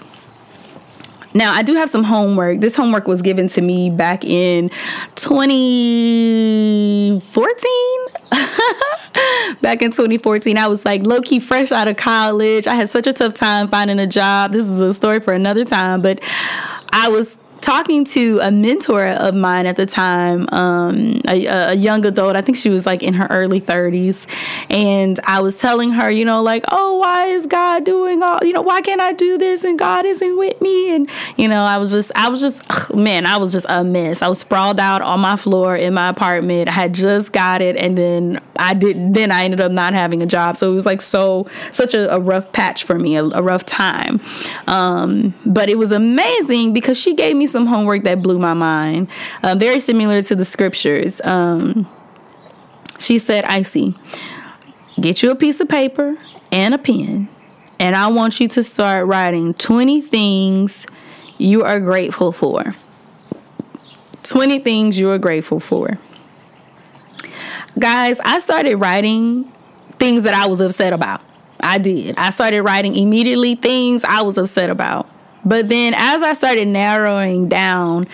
Now, 1.34 1.54
I 1.54 1.64
do 1.64 1.76
have 1.76 1.90
some 1.90 2.04
homework. 2.04 2.60
This 2.60 2.76
homework 2.76 3.08
was 3.08 3.22
given 3.22 3.48
to 3.50 3.62
me 3.62 3.90
back 3.90 4.26
in 4.26 4.70
2014. 5.16 7.22
back 9.62 9.82
in 9.82 9.92
2014, 9.92 10.58
I 10.58 10.68
was 10.68 10.86
like 10.86 11.04
low 11.04 11.22
key 11.22 11.40
fresh 11.40 11.72
out 11.72 11.88
of 11.88 11.98
college. 11.98 12.68
I 12.68 12.76
had 12.76 12.90
such 12.90 13.08
a 13.08 13.14
tough 13.14 13.34
time 13.34 13.68
finding 13.68 14.00
a 14.00 14.08
job. 14.08 14.52
This 14.52 14.68
is 14.68 14.80
a 14.80 14.94
story 14.94 15.20
for 15.20 15.34
another 15.34 15.66
time, 15.66 16.02
but 16.02 16.20
I 16.92 17.10
was 17.10 17.38
talking 17.62 18.04
to 18.04 18.40
a 18.42 18.52
mentor 18.52 19.08
of 19.08 19.36
mine 19.36 19.68
at 19.68 19.76
the 19.76 19.86
time, 19.86 20.48
um, 20.52 21.22
a, 21.28 21.46
a, 21.46 21.74
young 21.74 22.04
adult. 22.06 22.36
I 22.36 22.42
think 22.42 22.58
she 22.58 22.70
was 22.70 22.86
like 22.86 23.04
in 23.04 23.14
her 23.14 23.28
early 23.30 23.62
30s. 23.62 24.28
And 24.70 25.20
I 25.26 25.42
was 25.42 25.58
telling 25.60 25.92
her, 25.92 26.10
you 26.10 26.26
know, 26.26 26.42
like, 26.42 26.64
oh, 26.70 26.98
why 26.98 27.28
is 27.28 27.46
God 27.46 27.86
doing 27.86 28.24
all, 28.24 28.40
you 28.42 28.52
know, 28.52 28.62
why 28.62 28.82
can't 28.82 29.00
I 29.00 29.14
do 29.14 29.38
this 29.38 29.64
and 29.64 29.78
God 29.78 30.06
isn't 30.06 30.38
with 30.38 30.60
me? 30.60 30.94
And, 30.94 31.10
you 31.38 31.48
know, 31.48 31.64
I 31.64 31.78
was 31.78 31.92
just, 31.92 32.12
I 32.16 32.30
was 32.30 32.42
just, 32.42 32.62
ugh, 32.70 32.96
man, 32.96 33.26
I 33.26 33.38
was 33.38 33.52
just 33.52 33.66
a 33.70 33.84
mess. 33.84 34.22
I 34.22 34.28
was 34.28 34.40
sprawled 34.40 34.80
out 34.80 35.02
on 35.02 35.20
my 35.20 35.36
floor 35.36 35.76
in 35.76 35.94
my 35.94 36.10
apartment. 36.10 36.68
I 36.68 36.74
had 36.74 36.94
just 36.94 37.32
got 37.32 37.62
it. 37.62 37.78
And 37.78 37.98
then 37.98 38.42
I 38.58 38.74
did, 38.74 39.14
then 39.14 39.32
I 39.32 39.44
ended 39.46 39.62
up 39.62 39.72
not 39.72 39.94
having 39.94 40.22
a 40.24 40.26
job. 40.26 40.58
So 40.58 40.72
it 40.72 40.74
was 40.74 40.86
like 40.86 41.02
so, 41.02 41.48
such 41.72 41.94
a, 41.94 42.14
a 42.14 42.20
rough 42.20 42.52
patch 42.54 42.84
for 42.84 42.98
me, 42.98 43.16
a, 43.16 43.24
a 43.24 43.44
rough 43.44 43.66
time. 43.66 44.20
Um, 44.68 45.36
but 45.46 45.70
it 45.70 45.78
was 45.78 45.92
amazing 45.92 46.74
because 46.74 47.00
she 47.00 47.14
gave 47.14 47.36
me 47.36 47.48
some 47.52 47.66
homework 47.66 48.04
that 48.04 48.22
blew 48.22 48.40
my 48.40 48.54
mind, 48.54 49.08
uh, 49.44 49.56
very 49.56 49.80
similar 49.80 50.22
to 50.24 50.36
the 50.36 50.46
scriptures. 50.46 51.22
Um, 51.24 51.88
she 53.00 53.20
said, 53.20 53.46
Icy, 53.46 53.96
get 55.00 55.24
you 55.24 55.32
a 55.32 55.36
piece 55.36 55.60
of 55.60 55.70
paper 55.70 56.18
and 56.52 56.74
a 56.74 56.78
pen, 56.78 57.28
and 57.80 57.96
I 57.96 58.08
want 58.08 58.40
you 58.40 58.48
to 58.50 58.64
start 58.64 59.08
writing 59.08 59.54
20 59.54 60.02
things 60.02 60.88
you 61.38 61.64
are 61.64 61.80
grateful 61.80 62.32
for. 62.32 62.76
20 64.24 64.60
things 64.60 65.00
you 65.00 65.10
are 65.10 65.18
grateful 65.18 65.60
for. 65.60 65.98
Guys, 67.80 68.20
I 68.20 68.40
started 68.40 68.76
writing 68.76 69.52
things 69.98 70.24
that 70.24 70.34
I 70.34 70.48
was 70.48 70.62
upset 70.62 70.94
about. 70.94 71.22
I 71.60 71.78
did. 71.78 72.18
I 72.18 72.30
started 72.32 72.62
writing 72.64 72.96
immediately 72.96 73.56
things 73.56 74.04
I 74.04 74.22
was 74.22 74.38
upset 74.38 74.70
about. 74.70 75.10
But 75.44 75.70
then 75.70 75.94
as 75.96 76.22
I 76.22 76.34
started 76.34 76.68
narrowing 76.68 77.50
down 77.50 78.08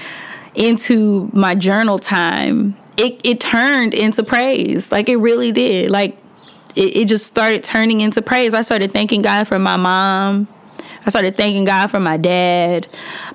into 0.56 1.30
my 1.34 1.56
journal 1.56 2.00
time, 2.00 2.78
it, 2.98 3.20
it 3.24 3.40
turned 3.40 3.94
into 3.94 4.24
praise. 4.24 4.92
Like 4.92 5.10
it 5.10 5.18
really 5.18 5.52
did. 5.52 5.92
Like 5.92 6.18
it, 6.76 6.96
it 6.96 7.08
just 7.08 7.26
started 7.26 7.64
turning 7.64 8.02
into 8.02 8.22
praise. 8.22 8.54
I 8.54 8.62
started 8.62 8.92
thanking 8.92 9.22
God 9.22 9.48
for 9.48 9.60
my 9.60 9.76
mom. 9.76 10.48
I 11.06 11.10
started 11.10 11.38
thanking 11.38 11.64
God 11.64 11.88
for 11.88 12.02
my 12.02 12.18
dad, 12.18 12.88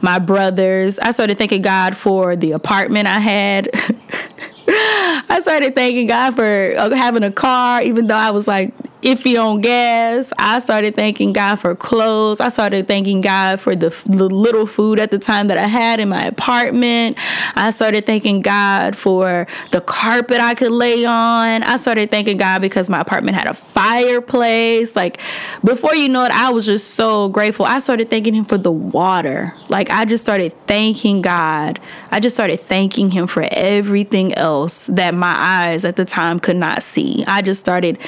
my 0.02 0.18
brothers. 0.18 0.98
I 0.98 1.10
started 1.10 1.38
thanking 1.38 1.62
God 1.62 1.96
for 1.96 2.36
the 2.36 2.52
apartment 2.52 3.08
I 3.08 3.18
had. 3.18 3.70
I 4.68 5.38
started 5.40 5.74
thanking 5.74 6.06
God 6.06 6.34
for 6.34 6.74
uh, 6.76 6.90
having 6.90 7.22
a 7.22 7.32
car, 7.32 7.82
even 7.82 8.08
though 8.08 8.16
I 8.16 8.30
was 8.30 8.46
like 8.46 8.74
iffy 9.02 9.42
on 9.42 9.60
gas. 9.60 10.32
I 10.38 10.60
started 10.60 10.94
thanking 10.94 11.32
God 11.32 11.56
for 11.56 11.74
clothes. 11.74 12.40
I 12.40 12.48
started 12.48 12.86
thanking 12.86 13.20
God 13.20 13.58
for 13.60 13.74
the, 13.74 13.90
the 14.06 14.28
little 14.28 14.64
food 14.64 15.00
at 15.00 15.10
the 15.10 15.18
time 15.18 15.48
that 15.48 15.58
I 15.58 15.66
had 15.66 15.98
in 15.98 16.08
my 16.08 16.24
apartment. 16.24 17.18
I 17.56 17.70
started 17.70 18.06
thanking 18.06 18.42
God 18.42 18.96
for 18.96 19.46
the 19.72 19.80
carpet 19.80 20.40
I 20.40 20.54
could 20.54 20.70
lay 20.70 21.04
on. 21.04 21.62
I 21.64 21.76
started 21.76 22.10
thanking 22.10 22.36
God 22.36 22.62
because 22.62 22.88
my 22.88 23.00
apartment 23.00 23.36
had 23.36 23.48
a 23.48 23.54
fireplace. 23.54 24.94
Like 24.94 25.20
before 25.64 25.94
you 25.94 26.08
know 26.08 26.24
it, 26.24 26.30
I 26.30 26.50
was 26.50 26.64
just 26.64 26.94
so 26.94 27.28
grateful. 27.28 27.66
I 27.66 27.80
started 27.80 28.08
thanking 28.08 28.34
Him 28.34 28.44
for 28.44 28.58
the 28.58 28.72
water. 28.72 29.52
Like 29.68 29.90
I 29.90 30.04
just 30.04 30.22
started 30.22 30.52
thanking 30.66 31.22
God. 31.22 31.80
I 32.12 32.20
just 32.20 32.36
started 32.36 32.60
thanking 32.60 33.10
Him 33.10 33.26
for 33.26 33.48
everything 33.50 34.32
else 34.34 34.86
that 34.86 35.12
my 35.12 35.34
eyes 35.36 35.84
at 35.84 35.96
the 35.96 36.04
time 36.04 36.38
could 36.38 36.56
not 36.56 36.84
see. 36.84 37.24
I 37.26 37.42
just 37.42 37.58
started 37.58 37.98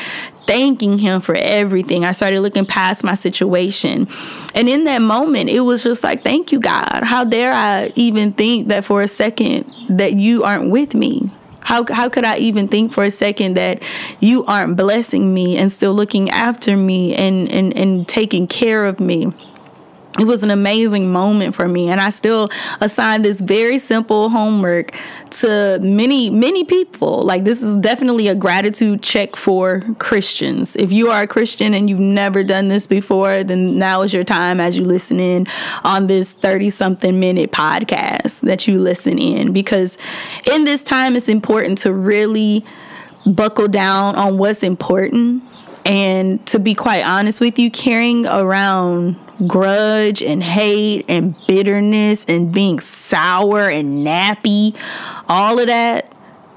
thanking 0.46 0.84
him 0.92 1.20
for 1.20 1.35
everything. 1.35 2.05
I 2.05 2.12
started 2.12 2.40
looking 2.40 2.66
past 2.66 3.03
my 3.03 3.14
situation. 3.14 4.09
And 4.55 4.68
in 4.68 4.85
that 4.85 5.03
moment, 5.03 5.51
it 5.51 5.61
was 5.61 5.83
just 5.83 6.05
like, 6.05 6.23
thank 6.23 6.53
you, 6.53 6.61
God. 6.61 7.03
How 7.03 7.25
dare 7.25 7.53
I 7.53 7.92
even 7.97 8.33
think 8.33 8.68
that 8.68 8.85
for 8.85 9.03
a 9.03 9.09
second 9.09 9.73
that 9.88 10.12
you 10.12 10.44
aren't 10.44 10.70
with 10.70 10.94
me? 10.94 11.31
How, 11.61 11.87
how 11.90 12.11
could 12.11 12.25
I 12.25 12.37
even 12.38 12.68
think 12.68 12.92
for 12.92 13.05
a 13.05 13.11
second 13.11 13.55
that 13.55 13.83
you 14.20 14.44
aren't 14.44 14.77
blessing 14.77 15.33
me 15.33 15.57
and 15.57 15.73
still 15.73 15.94
looking 15.94 16.31
after 16.31 16.77
me 16.77 17.14
and, 17.14 17.51
and, 17.51 17.75
and 17.77 18.07
taking 18.07 18.47
care 18.47 18.85
of 18.85 19.01
me? 19.01 19.33
It 20.18 20.24
was 20.24 20.44
an 20.44 20.50
amazing 20.50 21.11
moment 21.11 21.55
for 21.55 21.66
me 21.66 21.88
and 21.88 22.00
i 22.00 22.09
still 22.09 22.48
assign 22.81 23.22
this 23.22 23.40
very 23.40 23.79
simple 23.79 24.29
homework 24.29 24.96
to 25.31 25.81
many 25.83 26.31
many 26.31 26.62
people. 26.62 27.22
Like 27.22 27.42
this 27.42 27.61
is 27.61 27.74
definitely 27.74 28.29
a 28.29 28.35
gratitude 28.35 29.03
check 29.03 29.35
for 29.35 29.83
christians. 29.98 30.77
If 30.77 30.92
you 30.92 31.11
are 31.11 31.22
a 31.22 31.27
christian 31.27 31.74
and 31.74 31.90
you've 31.90 31.98
never 31.98 32.44
done 32.44 32.68
this 32.68 32.87
before 32.87 33.42
then 33.42 33.79
now 33.79 34.03
is 34.03 34.14
your 34.14 34.24
time 34.24 34.61
as 34.61 34.77
you 34.77 34.85
listen 34.85 35.18
in 35.18 35.46
on 35.83 36.07
this 36.07 36.33
30 36.33 36.70
something 36.70 37.18
minute 37.18 37.50
podcast 37.50 38.42
that 38.42 38.68
you 38.68 38.79
listen 38.79 39.18
in 39.18 39.53
because 39.53 39.98
in 40.53 40.64
this 40.64 40.85
time 40.85 41.16
it's 41.16 41.29
important 41.29 41.79
to 41.79 41.92
really 41.92 42.64
buckle 43.27 43.68
down 43.68 44.14
on 44.16 44.38
what's 44.38 44.62
important. 44.62 45.42
And 45.87 46.44
to 46.46 46.59
be 46.59 46.74
quite 46.74 47.05
honest 47.05 47.40
with 47.40 47.59
you 47.59 47.70
carrying 47.70 48.27
around 48.27 49.16
grudge 49.47 50.23
and 50.23 50.42
hate 50.42 51.05
and 51.09 51.35
bitterness 51.47 52.25
and 52.27 52.53
being 52.53 52.81
sour 52.81 53.68
and 53.68 54.07
nappy, 54.07 54.77
all 55.29 55.59
of 55.59 55.66
that 55.66 56.12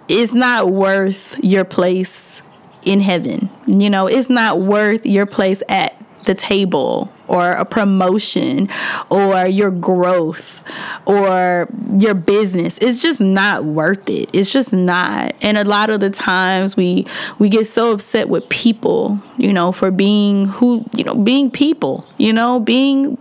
is 0.08 0.34
not 0.34 0.72
worth 0.72 1.38
your 1.44 1.66
place 1.66 2.42
in 2.86 3.02
heaven. 3.02 3.50
You 3.66 3.90
know, 3.90 4.08
it's 4.08 4.30
not 4.30 4.62
worth 4.62 5.06
your 5.06 5.26
place 5.26 5.62
at 5.68 5.97
the 6.28 6.36
table 6.36 7.12
or 7.28 7.54
a 7.54 7.66
promotion 7.66 8.70
or 9.10 9.46
your 9.48 9.72
growth 9.72 10.64
or 11.06 11.68
your 11.98 12.14
business. 12.14 12.78
It's 12.80 13.02
just 13.02 13.20
not 13.20 13.66
worth 13.66 14.08
it. 14.10 14.30
It's 14.34 14.52
just 14.52 14.74
not. 14.74 15.36
And 15.42 15.58
a 15.58 15.64
lot 15.64 15.90
of 15.90 16.00
the 16.00 16.10
times 16.10 16.78
we 16.78 17.08
we 17.40 17.50
get 17.50 17.66
so 17.66 17.92
upset 17.92 18.30
with 18.30 18.48
people 18.50 19.20
you 19.38 19.52
know 19.52 19.72
for 19.72 19.90
being 19.90 20.46
who 20.46 20.86
you 20.96 21.04
know 21.04 21.16
being 21.16 21.50
people 21.50 22.06
you 22.18 22.32
know 22.32 22.60
being 22.60 23.18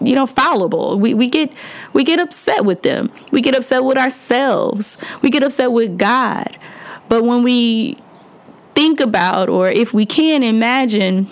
you 0.00 0.14
know 0.14 0.26
fallible. 0.26 0.98
We, 0.98 1.14
we 1.14 1.28
get 1.28 1.52
we 1.92 2.04
get 2.04 2.20
upset 2.20 2.64
with 2.64 2.82
them. 2.82 3.10
We 3.30 3.40
get 3.40 3.56
upset 3.56 3.84
with 3.84 3.96
ourselves. 3.96 4.98
We 5.22 5.30
get 5.30 5.42
upset 5.42 5.72
with 5.72 5.98
god. 5.98 6.58
But 7.08 7.24
when 7.24 7.42
we 7.42 7.96
think 8.74 9.00
about 9.00 9.48
or 9.48 9.68
if 9.68 9.92
we 9.92 10.06
can 10.06 10.42
imagine 10.42 11.26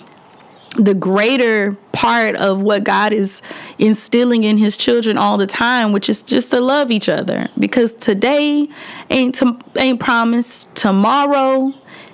the 0.77 0.93
greater 0.93 1.73
part 1.91 2.35
of 2.35 2.61
what 2.61 2.83
God 2.83 3.11
is 3.11 3.41
instilling 3.79 4.43
in 4.43 4.57
his 4.57 4.77
children 4.77 5.17
all 5.17 5.37
the 5.37 5.47
time, 5.47 5.91
which 5.91 6.07
is 6.07 6.21
just 6.21 6.51
to 6.51 6.61
love 6.61 6.91
each 6.91 7.09
other. 7.09 7.49
Because 7.57 7.93
today 7.93 8.69
ain't 9.09 9.35
to, 9.35 9.57
ain't 9.75 9.99
promised, 9.99 10.73
tomorrow 10.75 11.73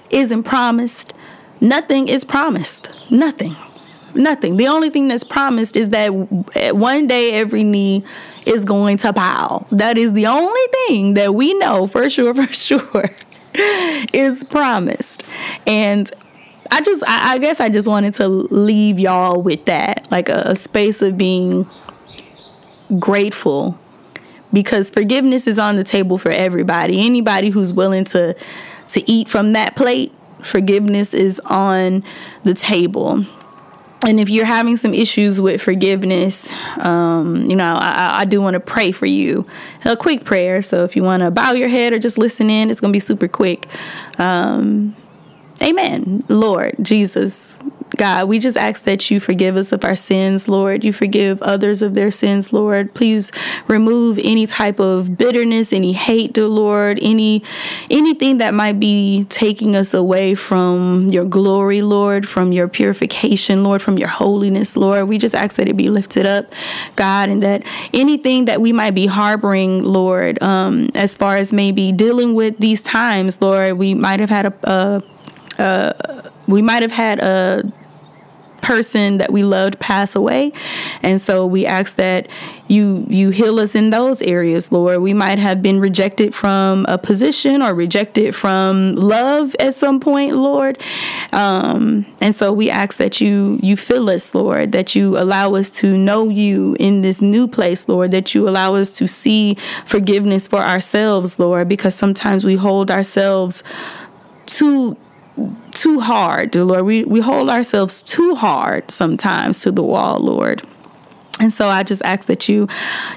isn't 0.10 0.44
promised, 0.44 1.14
nothing 1.60 2.08
is 2.08 2.24
promised. 2.24 2.90
Nothing. 3.12 3.56
Nothing. 4.16 4.58
The 4.58 4.68
only 4.68 4.90
thing 4.90 5.08
that's 5.08 5.24
promised 5.24 5.76
is 5.76 5.90
that 5.90 6.10
one 6.10 7.08
day 7.08 7.34
every 7.34 7.64
knee 7.64 8.04
is 8.46 8.64
going 8.64 8.98
to 8.98 9.12
bow. 9.12 9.66
That 9.72 9.98
is 9.98 10.14
the 10.14 10.28
only 10.28 10.62
thing 10.88 11.16
that 11.16 11.34
we 11.36 11.54
know 11.56 11.88
for 11.88 12.10
sure, 12.10 12.34
for 12.46 12.52
sure 12.54 13.10
is 13.56 14.44
promised. 14.44 15.24
And 15.68 16.12
I 16.74 16.82
just, 16.82 17.04
I, 17.06 17.34
I, 17.34 17.38
guess 17.38 17.60
I 17.60 17.70
just 17.70 17.88
wanted 17.88 18.16
to 18.16 18.28
leave 18.28 18.98
y'all 18.98 19.42
with 19.42 19.66
that, 19.66 20.08
like 20.10 20.28
a, 20.28 20.42
a 20.46 20.56
space 20.56 21.04
of 21.04 21.18
being 21.18 21.68
grateful 23.00 23.80
because 24.52 24.90
forgiveness 24.90 25.46
is 25.46 25.60
on 25.60 25.76
the 25.76 25.84
table 25.84 26.18
for 26.18 26.32
everybody. 26.32 27.06
Anybody 27.06 27.50
who's 27.50 27.72
willing 27.72 28.06
to 28.06 28.36
to 28.90 29.12
eat 29.12 29.30
from 29.30 29.54
that 29.54 29.76
plate, 29.76 30.14
forgiveness 30.44 31.14
is 31.14 31.40
on 31.42 32.04
the 32.44 32.56
table. 32.56 33.24
And 34.06 34.20
if 34.20 34.30
you're 34.30 34.46
having 34.46 34.76
some 34.76 34.96
issues 34.96 35.40
with 35.40 35.62
forgiveness, 35.62 36.52
um, 36.80 37.50
you 37.50 37.56
know, 37.56 37.76
I, 37.76 38.22
I 38.22 38.26
do 38.26 38.42
want 38.42 38.56
to 38.56 38.60
pray 38.60 38.92
for 38.92 39.06
you. 39.06 39.48
A 39.86 39.96
quick 39.96 40.26
prayer. 40.26 40.62
So 40.62 40.84
if 40.84 40.96
you 40.96 41.04
want 41.04 41.22
to 41.22 41.32
bow 41.32 41.54
your 41.54 41.70
head 41.70 41.94
or 41.94 42.00
just 42.00 42.18
listen 42.18 42.50
in, 42.50 42.70
it's 42.70 42.80
going 42.80 42.92
to 42.92 42.96
be 42.96 43.00
super 43.00 43.30
quick. 43.30 43.68
Um, 44.18 44.96
Amen. 45.62 46.24
Lord 46.30 46.76
Jesus, 46.82 47.60
God, 47.96 48.28
we 48.28 48.40
just 48.40 48.58
ask 48.58 48.86
that 48.86 49.12
you 49.12 49.20
forgive 49.20 49.56
us 49.56 49.72
of 49.72 49.86
our 49.86 49.96
sins, 49.96 50.48
Lord. 50.50 50.84
You 50.84 50.92
forgive 50.92 51.42
others 51.44 51.84
of 51.84 51.94
their 51.94 52.10
sins, 52.10 52.52
Lord. 52.52 52.94
Please 52.96 53.32
remove 53.68 54.18
any 54.18 54.48
type 54.48 54.80
of 54.80 55.16
bitterness, 55.16 55.72
any 55.72 55.94
hate, 55.94 56.34
dear 56.34 56.48
Lord, 56.48 56.98
any 57.02 57.44
anything 57.92 58.40
that 58.40 58.54
might 58.56 58.80
be 58.80 59.26
taking 59.30 59.76
us 59.76 59.94
away 59.94 60.34
from 60.34 61.10
your 61.10 61.26
glory, 61.26 61.84
Lord, 61.84 62.28
from 62.28 62.52
your 62.52 62.68
purification, 62.68 63.64
Lord, 63.64 63.82
from 63.82 64.00
your 64.00 64.10
holiness, 64.10 64.76
Lord. 64.76 65.08
We 65.08 65.20
just 65.20 65.36
ask 65.36 65.56
that 65.58 65.70
it 65.70 65.78
be 65.78 65.90
lifted 65.90 66.26
up, 66.26 66.52
God, 66.96 67.30
and 67.30 67.44
that 67.44 67.64
anything 67.94 68.46
that 68.46 68.60
we 68.60 68.74
might 68.74 68.96
be 68.96 69.06
harboring, 69.06 69.84
Lord, 69.84 70.42
um, 70.42 70.90
as 70.96 71.14
far 71.14 71.38
as 71.38 71.54
maybe 71.54 71.92
dealing 71.92 72.34
with 72.34 72.58
these 72.58 72.82
times, 72.82 73.40
Lord, 73.40 73.78
we 73.78 73.94
might 73.94 74.20
have 74.20 74.32
had 74.32 74.48
a, 74.48 74.54
a 74.64 75.04
we 76.48 76.62
might 76.62 76.82
have 76.82 76.92
had 76.92 77.20
a 77.20 77.64
person 78.64 79.18
that 79.18 79.32
we 79.32 79.44
loved 79.44 79.80
pass 79.80 80.16
away. 80.16 80.52
And 81.04 81.22
so 81.22 81.46
we 81.46 81.66
ask 81.68 81.98
that 81.98 82.28
you 82.68 83.06
you 83.10 83.30
heal 83.30 83.60
us 83.60 83.76
in 83.76 83.92
those 83.92 84.22
areas 84.22 84.72
lord. 84.72 85.02
We 85.02 85.14
might 85.14 85.38
have 85.38 85.62
been 85.62 85.80
rejected 85.80 86.34
from 86.34 86.86
a 86.88 86.98
position 86.98 87.62
or 87.62 87.76
rejected 87.76 88.34
from 88.36 88.96
love 88.96 89.56
at 89.60 89.76
some 89.76 90.00
point 90.00 90.38
lord. 90.38 90.82
Um, 91.34 92.06
and 92.22 92.34
so 92.34 92.52
we 92.54 92.72
ask 92.72 92.98
that 92.98 93.20
you 93.22 93.60
you 93.62 93.76
fill 93.76 94.10
us 94.10 94.34
lord 94.34 94.72
that 94.72 94.96
you 94.96 95.18
allow 95.20 95.54
us 95.56 95.70
to 95.70 95.98
know 95.98 96.30
you 96.30 96.76
in 96.80 97.02
this 97.02 97.22
new 97.22 97.48
place 97.48 97.90
lord 97.90 98.12
that 98.12 98.34
you 98.34 98.48
allow 98.48 98.76
us 98.76 98.94
to 98.94 99.08
see 99.08 99.56
forgiveness 99.86 100.48
for 100.48 100.62
ourselves 100.62 101.38
lord 101.38 101.68
because 101.68 101.94
sometimes 101.94 102.46
we 102.46 102.56
hold 102.56 102.90
ourselves 102.90 103.62
too 104.46 104.96
too 105.72 106.00
hard, 106.00 106.56
Lord. 106.56 106.86
We, 106.86 107.04
we 107.04 107.20
hold 107.22 107.50
ourselves 107.50 108.02
too 108.02 108.36
hard 108.36 108.92
sometimes 108.92 109.62
to 109.62 109.72
the 109.72 109.84
wall, 109.84 110.20
Lord. 110.20 110.62
And 111.40 111.52
so 111.52 111.68
I 111.68 111.84
just 111.84 112.02
ask 112.04 112.28
that 112.28 112.48
you 112.48 112.68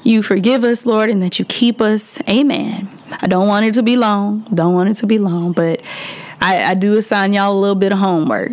you 0.02 0.22
forgive 0.22 0.64
us, 0.64 0.87
Lord, 0.87 1.11
and 1.11 1.22
that 1.22 1.38
you 1.38 1.44
keep 1.44 1.81
us. 1.81 2.18
Amen. 2.29 2.88
I 3.20 3.26
don't 3.26 3.46
want 3.46 3.66
it 3.66 3.74
to 3.74 3.83
be 3.83 3.96
long. 3.96 4.40
Don't 4.55 4.74
want 4.74 4.88
it 4.88 4.94
to 4.96 5.07
be 5.07 5.18
long, 5.18 5.52
but 5.52 5.81
I, 6.40 6.64
I 6.64 6.74
do 6.74 6.96
assign 6.96 7.33
y'all 7.33 7.52
a 7.52 7.59
little 7.59 7.76
bit 7.76 7.92
of 7.92 7.98
homework. 7.98 8.52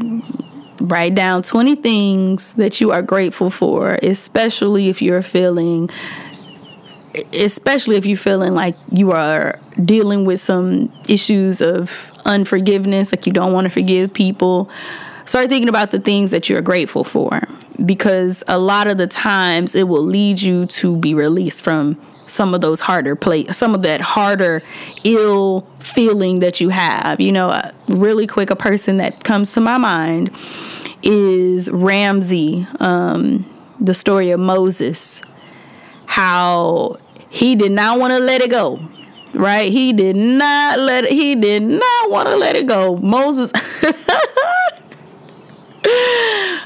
Write 0.79 1.15
down 1.15 1.43
20 1.43 1.75
things 1.77 2.53
that 2.53 2.81
you 2.81 2.91
are 2.91 3.01
grateful 3.01 3.49
for, 3.49 3.99
especially 4.03 4.89
if 4.89 5.01
you're 5.01 5.21
feeling 5.21 5.89
especially 7.33 7.95
if 7.95 8.05
you're 8.05 8.17
feeling 8.17 8.53
like 8.53 8.75
you 8.91 9.11
are 9.11 9.59
dealing 9.83 10.25
with 10.25 10.39
some 10.39 10.91
issues 11.07 11.61
of 11.61 12.11
unforgiveness, 12.25 13.11
like 13.11 13.25
you 13.25 13.33
don't 13.33 13.53
want 13.53 13.65
to 13.65 13.69
forgive 13.69 14.13
people, 14.13 14.69
start 15.25 15.49
thinking 15.49 15.69
about 15.69 15.91
the 15.91 15.99
things 15.99 16.31
that 16.31 16.49
you're 16.49 16.61
grateful 16.61 17.03
for. 17.03 17.41
Because 17.83 18.43
a 18.47 18.57
lot 18.57 18.87
of 18.87 18.97
the 18.97 19.07
times 19.07 19.75
it 19.75 19.87
will 19.87 20.03
lead 20.03 20.41
you 20.41 20.65
to 20.67 20.97
be 20.97 21.13
released 21.13 21.63
from 21.63 21.95
some 22.25 22.53
of 22.53 22.61
those 22.61 22.79
harder 22.79 23.17
play 23.17 23.45
some 23.47 23.75
of 23.75 23.81
that 23.81 23.99
harder 23.99 24.63
ill 25.03 25.61
feeling 25.81 26.39
that 26.39 26.61
you 26.61 26.69
have. 26.69 27.19
You 27.19 27.31
know 27.31 27.49
uh, 27.49 27.71
really 27.89 28.27
quick 28.27 28.49
a 28.49 28.55
person 28.55 28.97
that 28.97 29.23
comes 29.23 29.53
to 29.53 29.59
my 29.59 29.77
mind 29.77 30.31
is 31.01 31.69
Ramses 31.69 32.65
um, 32.79 33.45
the 33.79 33.93
story 33.93 34.31
of 34.31 34.39
moses. 34.39 35.21
How 36.05 36.97
he 37.33 37.55
did 37.55 37.71
not 37.71 37.97
want 37.97 38.11
to 38.11 38.19
let 38.19 38.43
it 38.43 38.51
go. 38.51 38.79
Right? 39.33 39.71
He 39.71 39.91
did 39.91 40.15
not 40.15 40.77
let 40.77 41.05
it, 41.05 41.11
he 41.11 41.33
did 41.33 41.63
not 41.63 42.11
want 42.11 42.29
to 42.29 42.35
let 42.35 42.55
it 42.55 42.67
go. 42.67 42.95
Moses 42.97 43.51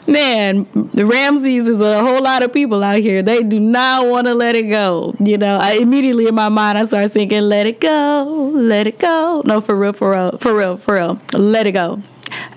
Man, 0.07 0.67
the 0.93 1.05
Ramses 1.05 1.67
is 1.67 1.79
a 1.79 2.01
whole 2.01 2.21
lot 2.21 2.43
of 2.43 2.51
people 2.51 2.83
out 2.83 2.99
here. 2.99 3.21
They 3.21 3.43
do 3.43 3.59
not 3.59 4.07
want 4.07 4.27
to 4.27 4.33
let 4.33 4.55
it 4.55 4.63
go. 4.63 5.15
You 5.19 5.37
know, 5.37 5.57
I 5.57 5.73
immediately 5.73 6.27
in 6.27 6.35
my 6.35 6.49
mind 6.49 6.77
I 6.77 6.83
start 6.83 7.11
thinking, 7.11 7.41
"Let 7.41 7.65
it 7.65 7.79
go, 7.79 8.51
let 8.53 8.87
it 8.87 8.99
go." 8.99 9.41
No, 9.45 9.59
for 9.59 9.75
real, 9.75 9.93
for 9.93 10.11
real, 10.11 10.37
for 10.37 10.55
real, 10.55 10.77
for 10.77 10.95
real. 10.95 11.19
Let 11.33 11.67
it 11.67 11.71
go, 11.71 12.01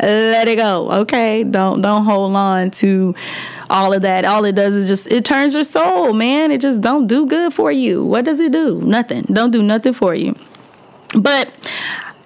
let 0.01 0.49
it 0.49 0.57
go. 0.57 0.91
Okay, 1.03 1.45
don't 1.45 1.81
don't 1.81 2.05
hold 2.05 2.37
on 2.37 2.71
to 2.73 3.15
all 3.71 3.93
of 3.93 4.03
that. 4.03 4.25
All 4.25 4.45
it 4.45 4.55
does 4.55 4.75
is 4.75 4.89
just 4.89 5.11
it 5.11 5.25
turns 5.25 5.55
your 5.55 5.65
soul, 5.65 6.13
man. 6.13 6.51
It 6.51 6.61
just 6.61 6.81
don't 6.81 7.07
do 7.07 7.27
good 7.27 7.53
for 7.53 7.73
you. 7.73 8.05
What 8.05 8.25
does 8.25 8.41
it 8.41 8.53
do? 8.53 8.81
Nothing. 8.83 9.23
Don't 9.23 9.51
do 9.51 9.63
nothing 9.63 9.93
for 9.93 10.15
you. 10.15 10.35
But 11.19 11.51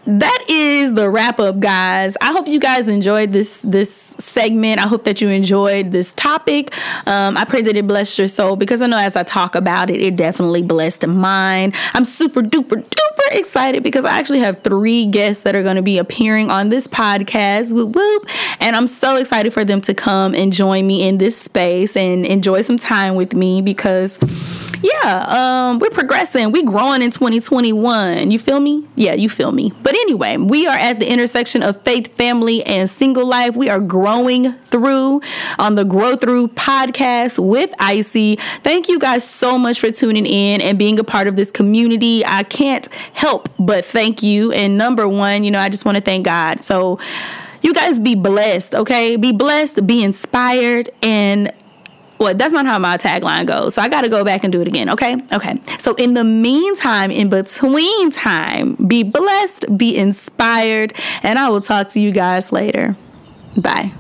that 0.07 0.45
is 0.49 0.95
the 0.95 1.09
wrap 1.09 1.41
up 1.41 1.61
guys. 1.61 2.17
I 2.21 2.33
hope 2.33 2.47
you 2.47 2.61
guys 2.61 2.89
enjoyed 2.89 3.33
this 3.33 3.63
this 3.63 3.91
segment. 3.93 4.81
I 4.85 4.87
hope 4.87 5.05
that 5.05 5.21
you 5.21 5.29
enjoyed 5.29 5.93
this 5.93 6.13
topic. 6.13 6.75
Um, 7.07 7.37
i 7.37 7.45
pray 7.45 7.63
that 7.63 7.77
it 7.77 7.87
blessed 7.87 8.19
your 8.19 8.29
soul 8.29 8.57
because 8.57 8.83
i 8.83 8.87
know 8.87 8.99
as 8.99 9.17
i 9.17 9.23
talk 9.23 9.55
about 9.55 9.91
it 9.91 10.01
it 10.01 10.17
definitely 10.17 10.63
blessed 10.63 11.07
mine. 11.07 11.73
I'm 11.95 12.05
super 12.05 12.43
duper 12.43 12.85
duper 12.85 13.33
excited 13.33 13.83
because 13.83 14.05
i 14.05 14.19
actually 14.19 14.41
have 14.41 14.63
three 14.63 15.07
guests 15.07 15.43
that 15.45 15.55
are 15.55 15.63
going 15.63 15.77
to 15.77 15.83
be 15.83 15.99
appearing 15.99 16.51
on 16.51 16.69
this 16.69 16.87
podcast. 16.87 17.73
Whoop 17.73 17.95
whoop. 17.97 18.27
And 18.61 18.77
i'm 18.77 18.87
so 18.87 19.17
excited 19.17 19.53
for 19.53 19.65
them 19.65 19.81
to 19.83 19.95
come 19.95 20.35
and 20.35 20.53
join 20.53 20.87
me 20.87 21.09
in 21.09 21.19
this 21.19 21.37
space 21.37 21.97
and 21.97 22.27
enjoy 22.27 22.61
some 22.61 22.79
time 22.79 23.15
with 23.15 23.35
me 23.35 23.63
because 23.63 24.19
yeah 24.83 25.25
um, 25.29 25.79
we're 25.79 25.91
progressing. 25.91 26.53
We're 26.53 26.65
growing 26.65 27.01
in 27.01 27.11
2021 27.11 28.31
you 28.31 28.39
feel 28.39 28.61
me? 28.61 28.87
Yeah 28.97 29.15
you 29.15 29.31
feel 29.31 29.53
me 29.53 29.73
but 29.95 30.01
anyway, 30.01 30.37
we 30.39 30.67
are 30.67 30.77
at 30.77 30.99
the 30.99 31.09
intersection 31.09 31.63
of 31.63 31.81
faith, 31.83 32.17
family, 32.17 32.65
and 32.65 32.91
single 32.91 33.27
life. 33.27 33.55
We 33.55 33.69
are 33.69 33.79
growing 33.79 34.55
through 34.55 35.21
on 35.57 35.77
the 35.77 35.85
Grow 35.85 36.17
Through 36.17 36.49
podcast 36.49 37.39
with 37.39 37.73
Icy. 37.79 38.35
Thank 38.63 38.89
you 38.89 38.99
guys 38.99 39.23
so 39.23 39.57
much 39.57 39.79
for 39.79 39.93
tuning 39.93 40.27
in 40.27 40.61
and 40.61 40.77
being 40.77 40.99
a 40.99 41.05
part 41.05 41.29
of 41.29 41.37
this 41.37 41.53
community. 41.53 42.27
I 42.27 42.43
can't 42.43 42.89
help 43.13 43.49
but 43.57 43.85
thank 43.85 44.21
you. 44.21 44.51
And 44.51 44.77
number 44.77 45.07
one, 45.07 45.45
you 45.45 45.53
know, 45.53 45.61
I 45.61 45.69
just 45.69 45.85
want 45.85 45.95
to 45.95 46.03
thank 46.03 46.25
God. 46.25 46.65
So, 46.65 46.99
you 47.63 47.73
guys 47.73 48.01
be 48.01 48.17
blessed, 48.17 48.75
okay? 48.75 49.15
Be 49.15 49.31
blessed, 49.31 49.87
be 49.87 50.03
inspired, 50.03 50.91
and 51.03 51.53
well, 52.19 52.35
that's 52.35 52.53
not 52.53 52.67
how 52.67 52.79
my 52.79 52.97
tagline 52.97 53.47
goes. 53.47 53.75
So 53.75 53.83
I 53.83 53.89
got 53.89 54.03
to 54.03 54.09
go 54.09 54.25
back 54.25 54.45
and 54.45 54.53
do 54.53 54.61
it 54.61 54.69
again. 54.69 54.89
Okay. 54.91 55.17
Okay. 55.33 55.57
So 55.79 55.95
in 55.95 56.15
the 56.15 56.25
meantime, 56.25 57.11
in 57.11 57.29
between 57.29 58.11
time, 58.11 58.75
be 58.75 59.03
blessed, 59.03 59.77
be 59.77 59.97
inspired, 59.97 60.95
and 61.23 61.39
I 61.39 61.49
will 61.49 61.61
talk 61.61 61.89
to 61.91 62.01
you 62.01 62.13
guys 62.13 62.53
later. 62.53 62.97
Bye. 63.61 63.91